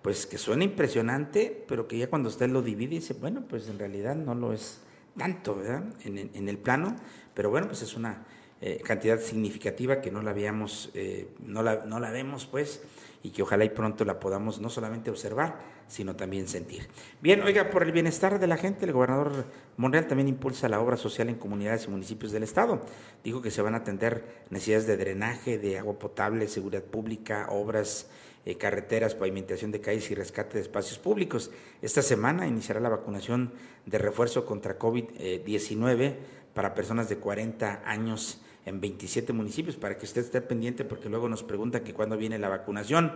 [0.02, 3.78] pues que suena impresionante, pero que ya cuando usted lo divide dice, bueno, pues en
[3.78, 4.81] realidad no lo es
[5.16, 5.85] tanto, ¿verdad?
[6.04, 6.96] En, el plano,
[7.35, 8.24] pero bueno, pues es una
[8.61, 12.83] eh, cantidad significativa que no la veamos, eh, no, la, no la vemos, pues,
[13.22, 16.88] y que ojalá y pronto la podamos no solamente observar, sino también sentir.
[17.20, 19.46] Bien, oiga, por el bienestar de la gente, el gobernador
[19.77, 22.83] Monreal también impulsa la obra social en comunidades y municipios del Estado.
[23.24, 28.09] Dijo que se van a atender necesidades de drenaje, de agua potable, seguridad pública, obras
[28.44, 31.51] eh, carreteras, pavimentación de calles y rescate de espacios públicos.
[31.83, 33.53] Esta semana iniciará la vacunación
[33.87, 36.16] de refuerzo contra COVID-19
[36.55, 41.28] para personas de 40 años en 27 municipios, para que usted esté pendiente, porque luego
[41.28, 43.14] nos preguntan que cuándo viene la vacunación.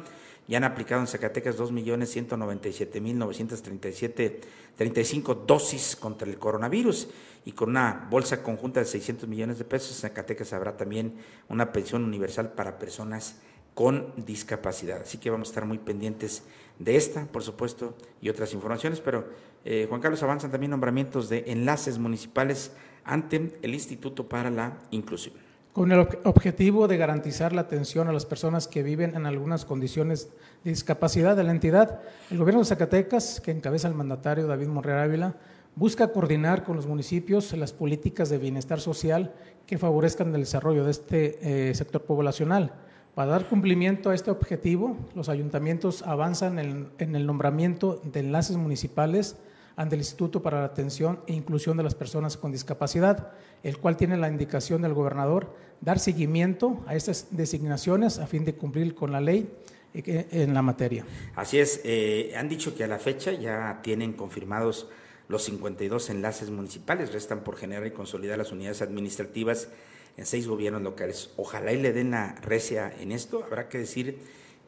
[0.48, 4.40] Ya han aplicado en Zacatecas 2.197.937
[4.76, 7.08] 35 dosis contra el coronavirus
[7.44, 11.14] y con una bolsa conjunta de 600 millones de pesos, en Zacatecas habrá también
[11.48, 13.36] una pensión universal para personas
[13.74, 15.02] con discapacidad.
[15.02, 16.44] Así que vamos a estar muy pendientes
[16.78, 19.26] de esta, por supuesto, y otras informaciones, pero
[19.64, 22.72] eh, Juan Carlos avanzan también nombramientos de enlaces municipales
[23.04, 25.34] ante el Instituto para la Inclusión.
[25.72, 30.28] Con el objetivo de garantizar la atención a las personas que viven en algunas condiciones
[30.64, 35.00] de discapacidad de la entidad, el gobierno de Zacatecas, que encabeza el mandatario David Monreal
[35.00, 35.36] Ávila,
[35.74, 39.32] busca coordinar con los municipios las políticas de bienestar social
[39.66, 42.74] que favorezcan el desarrollo de este eh, sector poblacional
[43.14, 49.36] para dar cumplimiento a este objetivo, los ayuntamientos avanzan en, el nombramiento de enlaces municipales
[49.76, 53.32] ante el Instituto para la Atención e Inclusión de las Personas con Discapacidad,
[53.62, 58.54] el cual tiene la indicación del gobernador dar seguimiento a estas designaciones a fin de
[58.54, 59.50] cumplir con la ley
[59.94, 61.04] eh, en la materia.
[61.34, 64.88] Así es, eh, han dicho que a la fecha ya tienen confirmados
[65.28, 69.68] los 52 enlaces municipales, restan por generar y consolidar las unidades administrativas
[70.16, 71.30] en seis gobiernos locales.
[71.36, 73.44] Ojalá y le den la recia en esto.
[73.44, 74.18] Habrá que decir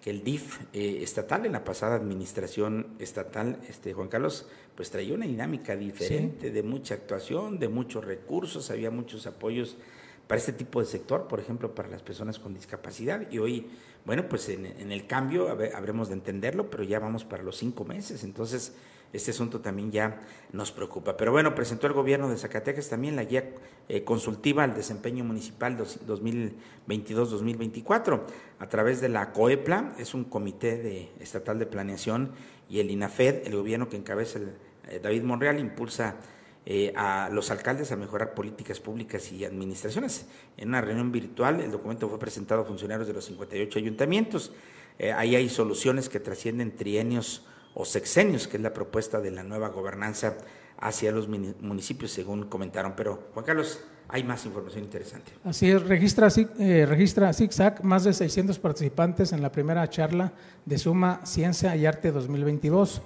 [0.04, 5.14] que el DIF eh, estatal, en la pasada administración estatal, este Juan Carlos, pues traía
[5.14, 9.78] una dinámica diferente, de mucha actuación, de muchos recursos, había muchos apoyos
[10.26, 13.30] para este tipo de sector, por ejemplo, para las personas con discapacidad.
[13.30, 13.66] Y hoy,
[14.04, 17.86] bueno, pues en, en el cambio habremos de entenderlo, pero ya vamos para los cinco
[17.86, 18.24] meses.
[18.24, 18.74] Entonces,
[19.14, 20.20] este asunto también ya
[20.52, 21.16] nos preocupa.
[21.16, 23.54] Pero bueno, presentó el gobierno de Zacatecas también la guía
[23.88, 28.20] eh, consultiva al desempeño municipal 2022-2024
[28.58, 32.32] a través de la COEPLA, es un comité de, estatal de planeación,
[32.68, 34.40] y el INAFED, el gobierno que encabeza
[34.88, 36.16] eh, David Monreal, impulsa
[36.66, 40.26] eh, a los alcaldes a mejorar políticas públicas y administraciones.
[40.56, 44.50] En una reunión virtual, el documento fue presentado a funcionarios de los 58 ayuntamientos.
[44.98, 47.44] Eh, ahí hay soluciones que trascienden trienios
[47.74, 50.36] o sexenios, que es la propuesta de la nueva gobernanza
[50.78, 52.94] hacia los municipios, según comentaron.
[52.96, 55.32] Pero, Juan Carlos, hay más información interesante.
[55.44, 60.32] Así es, registra, eh, registra ZigZag más de 600 participantes en la primera charla
[60.64, 63.02] de Suma Ciencia y Arte 2022.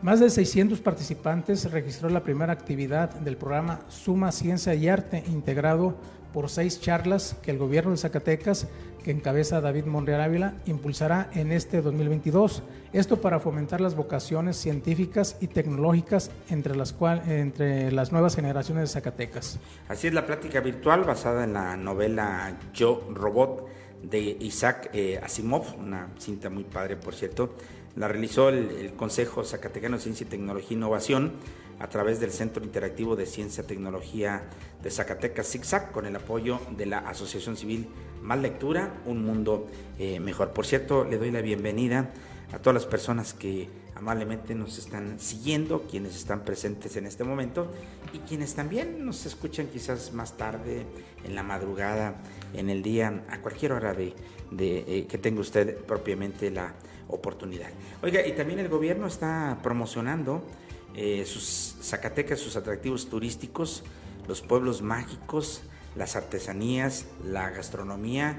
[0.00, 5.96] Más de 600 participantes registró la primera actividad del programa Suma Ciencia y Arte integrado
[6.32, 8.68] por seis charlas que el gobierno de Zacatecas,
[9.02, 12.62] que encabeza David Monreal Ávila, impulsará en este 2022.
[12.92, 16.94] Esto para fomentar las vocaciones científicas y tecnológicas entre las,
[17.26, 19.58] entre las nuevas generaciones de Zacatecas.
[19.88, 23.66] Así es la plática virtual basada en la novela Yo Robot
[24.02, 27.54] de Isaac eh, Asimov, una cinta muy padre por cierto,
[27.96, 31.32] la realizó el, Consejo Zacatecano de Ciencia Tecnología e Innovación
[31.80, 34.42] a través del Centro Interactivo de Ciencia y Tecnología
[34.82, 37.88] de Zacatecas, ZigZag, con el apoyo de la Asociación Civil
[38.22, 40.52] Más Lectura, Un Mundo eh, Mejor.
[40.52, 42.10] Por cierto, le doy la bienvenida
[42.52, 47.70] a todas las personas que amablemente nos están siguiendo, quienes están presentes en este momento
[48.12, 50.86] y quienes también nos escuchan quizás más tarde,
[51.24, 52.14] en la madrugada,
[52.54, 54.14] en el día, a cualquier hora de,
[54.56, 56.74] eh, que tenga usted propiamente la
[57.08, 57.70] oportunidad.
[58.02, 60.44] Oiga, y también el gobierno está promocionando
[60.94, 63.84] eh, sus Zacatecas, sus atractivos turísticos,
[64.26, 65.62] los pueblos mágicos,
[65.96, 68.36] las artesanías, la gastronomía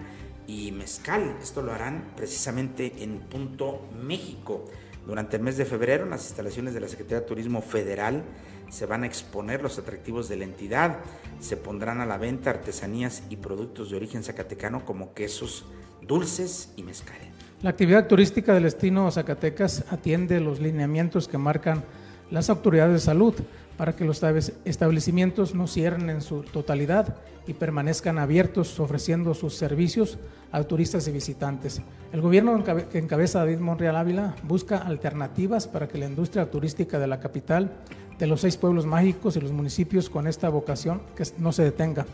[0.47, 1.35] y mezcal.
[1.41, 4.65] Esto lo harán precisamente en Punto México.
[5.05, 8.23] Durante el mes de febrero, en las instalaciones de la Secretaría de Turismo Federal,
[8.69, 10.99] se van a exponer los atractivos de la entidad.
[11.39, 15.65] Se pondrán a la venta artesanías y productos de origen zacatecano como quesos,
[16.01, 17.17] dulces y mezcal.
[17.61, 21.83] La actividad turística del destino Zacatecas atiende los lineamientos que marcan
[22.31, 23.33] las autoridades de salud
[23.77, 24.21] para que los
[24.65, 27.15] establecimientos no cierren en su totalidad
[27.47, 30.17] y permanezcan abiertos ofreciendo sus servicios
[30.51, 31.81] a turistas y visitantes.
[32.11, 37.07] El gobierno que encabeza David Monreal Ávila busca alternativas para que la industria turística de
[37.07, 37.71] la capital,
[38.17, 42.05] de los seis pueblos mágicos y los municipios con esta vocación que no se detenga,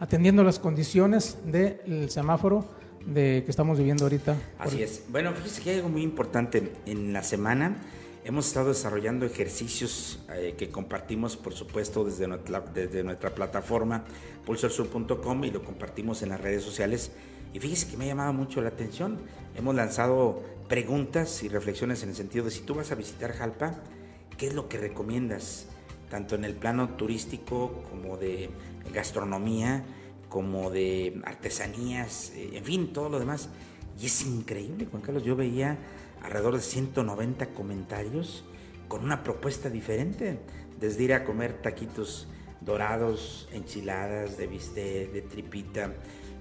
[0.00, 2.64] atendiendo las condiciones del semáforo
[3.06, 4.36] de que estamos viviendo ahorita.
[4.58, 5.04] Así es.
[5.08, 6.72] Bueno, fíjese que hay algo muy importante.
[6.86, 7.76] En la semana
[8.24, 14.04] hemos estado desarrollando ejercicios eh, que compartimos, por supuesto, desde nuestra, desde nuestra plataforma
[14.46, 17.12] pulsorsur.com y lo compartimos en las redes sociales.
[17.52, 19.18] Y fíjese que me ha llamado mucho la atención.
[19.56, 23.74] Hemos lanzado preguntas y reflexiones en el sentido de si tú vas a visitar Jalpa,
[24.38, 25.66] ¿qué es lo que recomiendas?
[26.10, 28.50] Tanto en el plano turístico como de
[28.92, 29.84] gastronomía
[30.32, 33.50] como de artesanías, eh, en fin, todo lo demás.
[34.00, 35.76] Y es increíble, Juan Carlos, yo veía
[36.22, 38.44] alrededor de 190 comentarios
[38.88, 40.38] con una propuesta diferente,
[40.80, 42.28] desde ir a comer taquitos
[42.60, 45.92] dorados, enchiladas de bistec, de tripita,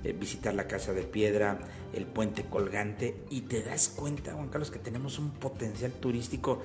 [0.04, 1.60] eh, visitar la casa de piedra,
[1.94, 6.62] el puente colgante, y te das cuenta, Juan Carlos, que tenemos un potencial turístico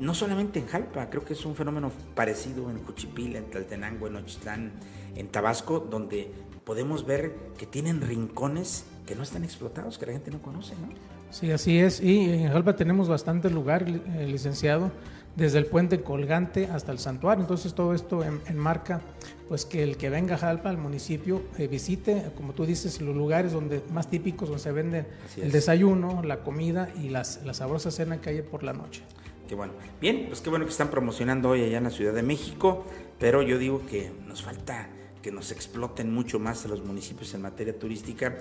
[0.00, 4.16] no solamente en Jalpa, creo que es un fenómeno parecido en Juchipila, en Tlaltenango, en
[4.16, 4.72] Ochitlán,
[5.14, 6.32] en Tabasco, donde
[6.64, 10.88] podemos ver que tienen rincones que no están explotados, que la gente no conoce, ¿no?
[11.30, 12.00] Sí, así es.
[12.00, 14.90] Y en Jalpa tenemos bastante lugar, eh, licenciado,
[15.36, 17.42] desde el puente colgante hasta el santuario.
[17.42, 19.00] Entonces todo esto enmarca
[19.48, 23.16] pues que el que venga a Jalpa, al municipio, eh, visite, como tú dices, los
[23.16, 27.90] lugares donde más típicos, donde se vende el desayuno, la comida y las, la sabrosa
[27.90, 29.02] cena que hay por la noche.
[29.48, 29.72] Qué bueno.
[30.00, 32.84] Bien, pues qué bueno que están promocionando hoy allá en la Ciudad de México,
[33.18, 34.88] pero yo digo que nos falta
[35.20, 38.36] que nos exploten mucho más a los municipios en materia turística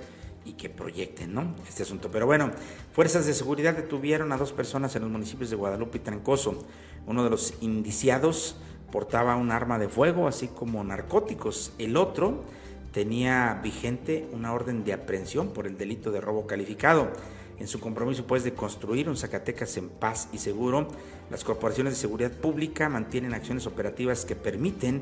[0.45, 1.55] y que proyecten ¿no?
[1.67, 2.09] este asunto.
[2.11, 2.51] Pero bueno,
[2.93, 6.65] fuerzas de seguridad detuvieron a dos personas en los municipios de Guadalupe y Trancoso.
[7.07, 8.55] Uno de los indiciados
[8.91, 11.73] portaba un arma de fuego, así como narcóticos.
[11.77, 12.43] El otro
[12.91, 17.11] tenía vigente una orden de aprehensión por el delito de robo calificado.
[17.59, 20.87] En su compromiso pues de construir un Zacatecas en paz y seguro,
[21.29, 25.01] las corporaciones de seguridad pública mantienen acciones operativas que permiten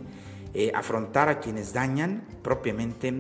[0.54, 3.14] eh, afrontar a quienes dañan propiamente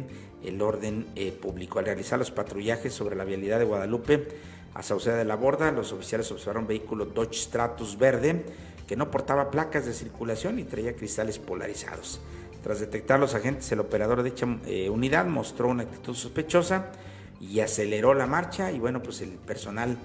[0.44, 1.80] el orden eh, público.
[1.80, 4.28] Al realizar los patrullajes sobre la vialidad de Guadalupe
[4.74, 8.46] a Sauceda de la Borda, los oficiales observaron vehículo Dodge Stratus verde
[8.88, 12.22] que no portaba placas de circulación y traía cristales polarizados.
[12.64, 16.92] Tras detectar los agentes, el operador de dicha eh, unidad mostró una actitud sospechosa
[17.40, 19.98] y aceleró la marcha y bueno, pues el personal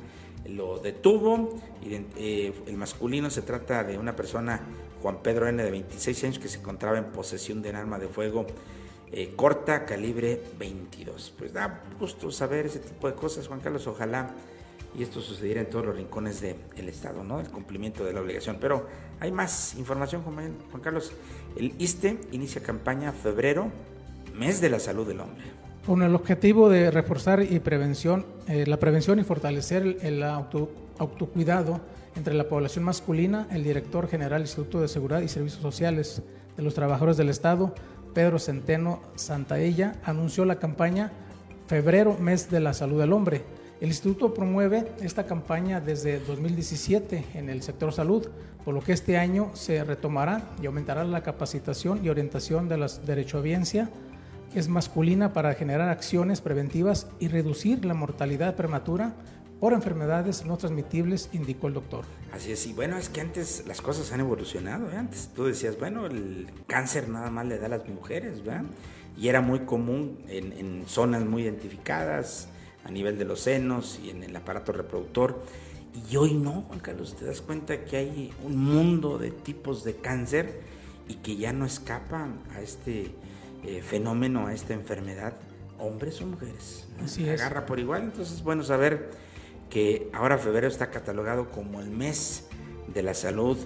[0.46, 1.60] lo detuvo.
[1.84, 4.60] el masculino se trata de una persona
[5.00, 5.62] Juan Pedro N.
[5.62, 8.46] de 26 años que se encontraba en posesión de un arma de fuego
[9.12, 11.34] eh, corta, calibre 22.
[11.38, 13.86] Pues da gusto saber ese tipo de cosas, Juan Carlos.
[13.86, 14.30] Ojalá
[14.98, 17.40] y esto sucediera en todos los rincones del Estado, ¿no?
[17.40, 18.58] El cumplimiento de la obligación.
[18.60, 18.86] Pero
[19.20, 21.12] hay más información, Juan Carlos.
[21.56, 23.70] El ISTE inicia campaña febrero,
[24.34, 25.44] mes de la salud del hombre.
[25.86, 31.80] Con el objetivo de reforzar y prevención, eh, la prevención y fortalecer el, autocuidado
[32.14, 36.22] entre la población masculina, el director general del Instituto de Seguridad y Servicios Sociales
[36.56, 37.74] de los Trabajadores del Estado,
[38.14, 41.12] Pedro Centeno Santaella, anunció la campaña
[41.66, 43.44] Febrero, mes de la salud del hombre.
[43.80, 48.28] El instituto promueve esta campaña desde 2017 en el sector salud,
[48.64, 52.86] por lo que este año se retomará y aumentará la capacitación y orientación de la
[53.06, 53.90] derechohabiencia
[54.52, 59.14] que es masculina para generar acciones preventivas y reducir la mortalidad prematura
[59.62, 62.04] por enfermedades no transmitibles, indicó el doctor.
[62.32, 64.96] Así es, y bueno, es que antes las cosas han evolucionado, ¿eh?
[64.96, 68.64] antes tú decías, bueno, el cáncer nada más le da a las mujeres, ¿verdad?
[69.16, 72.48] Y era muy común en, en zonas muy identificadas,
[72.82, 75.44] a nivel de los senos y en el aparato reproductor.
[76.10, 79.94] Y hoy no, Juan Carlos, te das cuenta que hay un mundo de tipos de
[79.94, 80.60] cáncer
[81.06, 83.14] y que ya no escapan a este
[83.62, 85.34] eh, fenómeno, a esta enfermedad,
[85.78, 86.88] hombres o mujeres.
[87.00, 89.31] Así Agarra por igual, entonces es bueno saber
[89.72, 92.48] que ahora febrero está catalogado como el mes
[92.92, 93.56] de la salud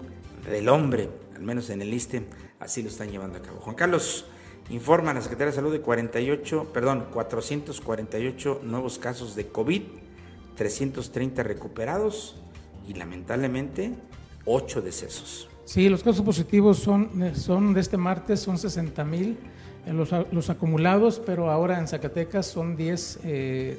[0.48, 2.22] del hombre, al menos en el ISTE,
[2.61, 3.59] así lo están llevando a cabo.
[3.61, 4.26] Juan Carlos,
[4.68, 9.82] Informa la Secretaría de Salud de 48, perdón, 448 nuevos casos de COVID,
[10.57, 12.36] 330 recuperados
[12.88, 13.92] y lamentablemente
[14.44, 15.48] 8 decesos.
[15.64, 19.38] Sí, los casos positivos son, son de este martes, son 60 mil
[19.86, 23.78] los, los, acumulados, pero ahora en Zacatecas son 10 eh,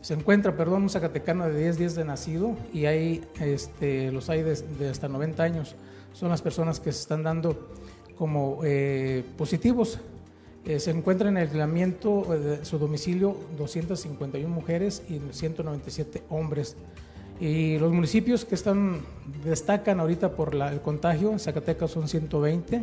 [0.00, 4.42] se encuentra, perdón, un zacatecano de 10 días de nacido y hay, este, los hay
[4.42, 5.74] de, hasta 90 años.
[6.12, 7.70] Son las personas que se están dando
[8.16, 9.98] como eh, positivos.
[10.64, 16.76] Eh, se encuentra en el aislamiento de su domicilio 251 mujeres y 197 hombres.
[17.40, 19.00] Y los municipios que están
[19.44, 22.82] destacan ahorita por el contagio, Zacatecas son 120,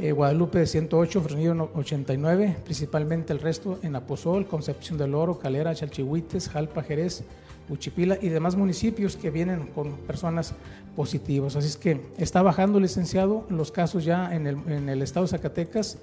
[0.00, 6.48] eh, Guadalupe 108, Fresnillo 89, principalmente el resto en Aposol, Concepción del Oro, Calera, Chalchihuites,
[6.48, 7.24] Jalpa, Jerez,
[7.68, 10.54] Uchipila y demás municipios que vienen con personas
[10.96, 11.54] positivas.
[11.56, 15.30] Así es que está bajando, licenciado, los casos ya en el, en el estado de
[15.30, 15.98] Zacatecas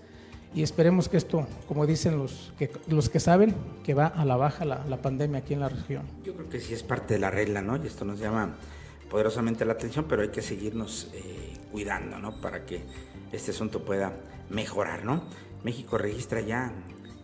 [0.54, 4.38] y esperemos que esto, como dicen los que, los que saben, que va a la
[4.38, 6.04] baja la, la pandemia aquí en la región.
[6.24, 7.76] Yo creo que sí es parte de la regla, ¿no?
[7.78, 8.56] Y esto nos llama
[9.10, 12.40] poderosamente la atención, pero hay que seguirnos eh, cuidando, ¿no?
[12.40, 12.82] Para que
[13.32, 14.14] este asunto pueda
[14.50, 15.24] mejorar, ¿no?
[15.64, 16.72] México registra ya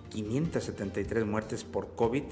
[0.10, 2.24] 573 muertes por COVID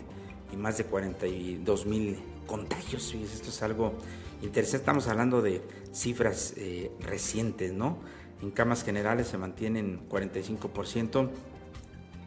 [0.52, 3.14] y más de 42 mil contagios.
[3.14, 3.94] Esto es algo
[4.42, 4.78] interesante.
[4.78, 5.62] Estamos hablando de
[5.94, 8.00] cifras eh, recientes, ¿no?
[8.42, 11.30] En camas generales se mantienen 45%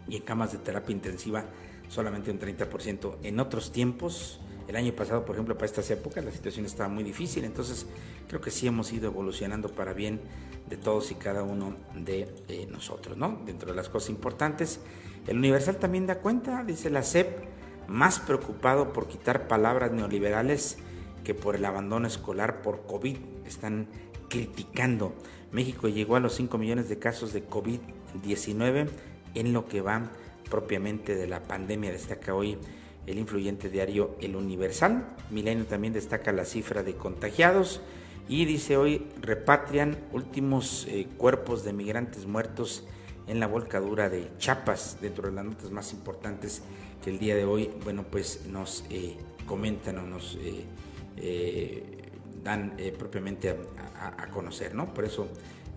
[0.09, 1.45] y en camas de terapia intensiva
[1.89, 3.17] solamente un 30%.
[3.23, 7.05] En otros tiempos, el año pasado, por ejemplo, para estas épocas, la situación estaba muy
[7.05, 7.45] difícil.
[7.45, 7.87] Entonces,
[8.29, 10.21] creo que sí hemos ido evolucionando para bien
[10.69, 13.41] de todos y cada uno de eh, nosotros, ¿no?
[13.45, 14.81] Dentro de las cosas importantes,
[15.27, 17.45] el Universal también da cuenta, dice la CEP,
[17.89, 20.79] más preocupado por quitar palabras neoliberales
[21.23, 23.17] que por el abandono escolar por COVID.
[23.47, 23.89] Están
[24.29, 25.15] criticando.
[25.53, 28.89] México llegó a los 5 millones de casos de COVID-19
[29.35, 30.11] en lo que va
[30.51, 32.59] propiamente de la pandemia, destaca hoy
[33.07, 35.15] el influyente diario El Universal.
[35.31, 37.83] Milenio también destaca la cifra de contagiados
[38.29, 42.85] y dice hoy repatrian últimos eh, cuerpos de migrantes muertos
[43.27, 46.63] en la volcadura de Chiapas, dentro de las notas más importantes
[47.03, 52.03] que el día de hoy, bueno, pues nos eh, comentan o nos eh,
[52.43, 53.57] dan propiamente
[53.99, 54.93] a, conocer, ¿no?
[54.93, 55.29] Por eso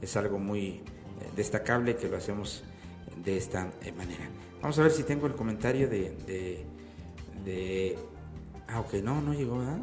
[0.01, 0.81] es algo muy
[1.35, 2.63] destacable que lo hacemos
[3.23, 4.29] de esta manera.
[4.61, 6.65] Vamos a ver si tengo el comentario de,
[8.67, 9.79] ah, ok, no, no llegó, ¿verdad?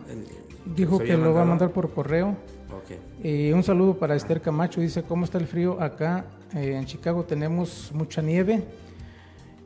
[0.77, 2.37] Dijo que lo va a mandar por correo.
[3.23, 7.25] Y un saludo para Esther Camacho, dice, ¿cómo está el frío acá eh, en Chicago?
[7.25, 8.65] Tenemos mucha nieve.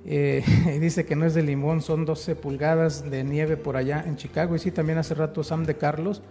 [0.04, 0.42] Eh,
[0.80, 4.54] dice que no es de limón, son 12 pulgadas de nieve por allá en Chicago.
[4.54, 6.22] Y sí, también hace rato Sam de Carlos,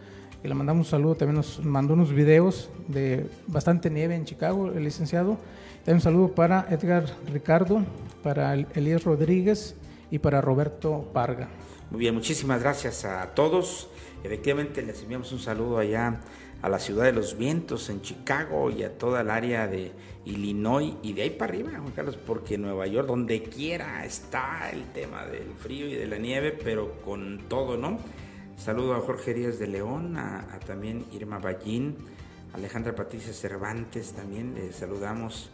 [0.42, 4.72] que le mandamos un saludo, también nos mandó unos videos de bastante nieve en Chicago,
[4.72, 5.38] el licenciado.
[5.80, 7.84] También un saludo para Edgar Ricardo,
[8.24, 9.76] para Elías Rodríguez
[10.12, 11.50] y para Roberto Parga.
[11.90, 13.90] Muy bien, muchísimas gracias a todos.
[14.24, 16.20] Efectivamente, les enviamos un saludo allá
[16.62, 19.92] a la ciudad de los vientos en Chicago y a toda el área de
[20.26, 24.84] Illinois y de ahí para arriba, Juan Carlos, porque Nueva York, donde quiera está el
[24.92, 28.00] tema del frío y de la nieve, pero con todo, ¿no?
[28.58, 31.96] Saludo a Jorge Díaz de León, a, también Irma Ballín,
[32.54, 35.52] Alejandra Patricia Cervantes también, le saludamos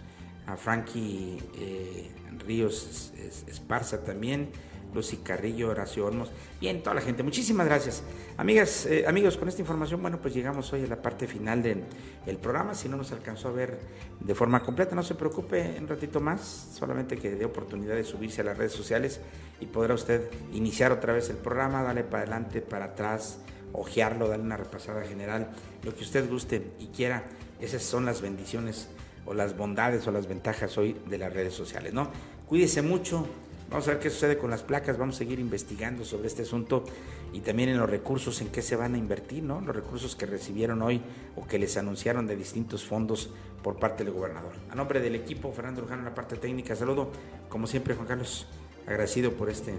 [0.48, 2.12] a Frankie eh,
[2.46, 3.14] Ríos
[3.48, 4.50] Esparza también,
[4.94, 6.32] Lucy Carrillo, Horacio Olmos,
[6.62, 7.24] bien, toda la gente.
[7.24, 8.04] Muchísimas gracias.
[8.38, 12.38] Amigas, eh, amigos, con esta información, bueno, pues llegamos hoy a la parte final del
[12.38, 12.76] programa.
[12.76, 13.80] Si no nos alcanzó a ver
[14.20, 18.42] de forma completa, no se preocupe, un ratito más, solamente que dé oportunidad de subirse
[18.42, 19.20] a las redes sociales
[19.60, 23.40] y podrá usted iniciar otra vez el programa, darle para adelante, para atrás,
[23.72, 25.50] ojearlo, darle una repasada general,
[25.84, 27.24] lo que usted guste y quiera.
[27.60, 28.90] Esas son las bendiciones
[29.26, 32.10] o las bondades o las ventajas hoy de las redes sociales, ¿no?
[32.48, 33.28] Cuídese mucho,
[33.74, 36.84] Vamos a ver qué sucede con las placas, vamos a seguir investigando sobre este asunto
[37.32, 39.62] y también en los recursos en qué se van a invertir, ¿no?
[39.62, 41.02] Los recursos que recibieron hoy
[41.36, 43.32] o que les anunciaron de distintos fondos
[43.64, 44.52] por parte del gobernador.
[44.70, 47.10] A nombre del equipo, Fernando Lujano en la parte técnica, saludo,
[47.50, 48.46] como siempre, Juan Carlos,
[48.86, 49.74] agradecido por este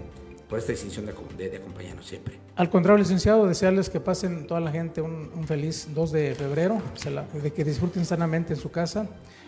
[0.49, 1.11] por esta distinción de,
[1.57, 2.39] acompañarnos siempre.
[2.55, 6.81] Al contrario, licenciado, desearles que pasen toda la gente un, feliz 2 de febrero,
[7.33, 9.07] de que disfruten sanamente en su casa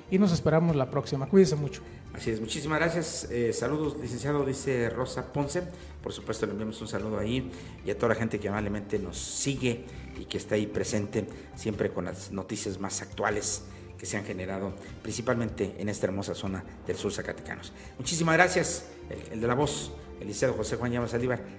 [0.10, 1.28] y nos esperamos la próxima.
[1.28, 1.82] Cuídense mucho.
[2.14, 3.28] Así es, muchísimas gracias.
[3.30, 5.64] Eh, saludos, licenciado, dice Rosa Ponce.
[6.02, 7.52] Por supuesto, le enviamos un saludo ahí
[7.86, 9.86] y a toda la gente que amablemente nos sigue
[10.20, 13.64] y que está ahí presente siempre con las noticias más actuales
[13.98, 17.74] que se han generado principalmente en esta hermosa zona del sur Zacatecanos.
[17.98, 18.86] Muchísimas gracias,
[19.32, 21.15] el, de la voz, el licenciado José Juan Llamas.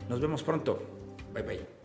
[0.09, 0.83] Nos vemos pronto.
[1.33, 1.78] Bye bye.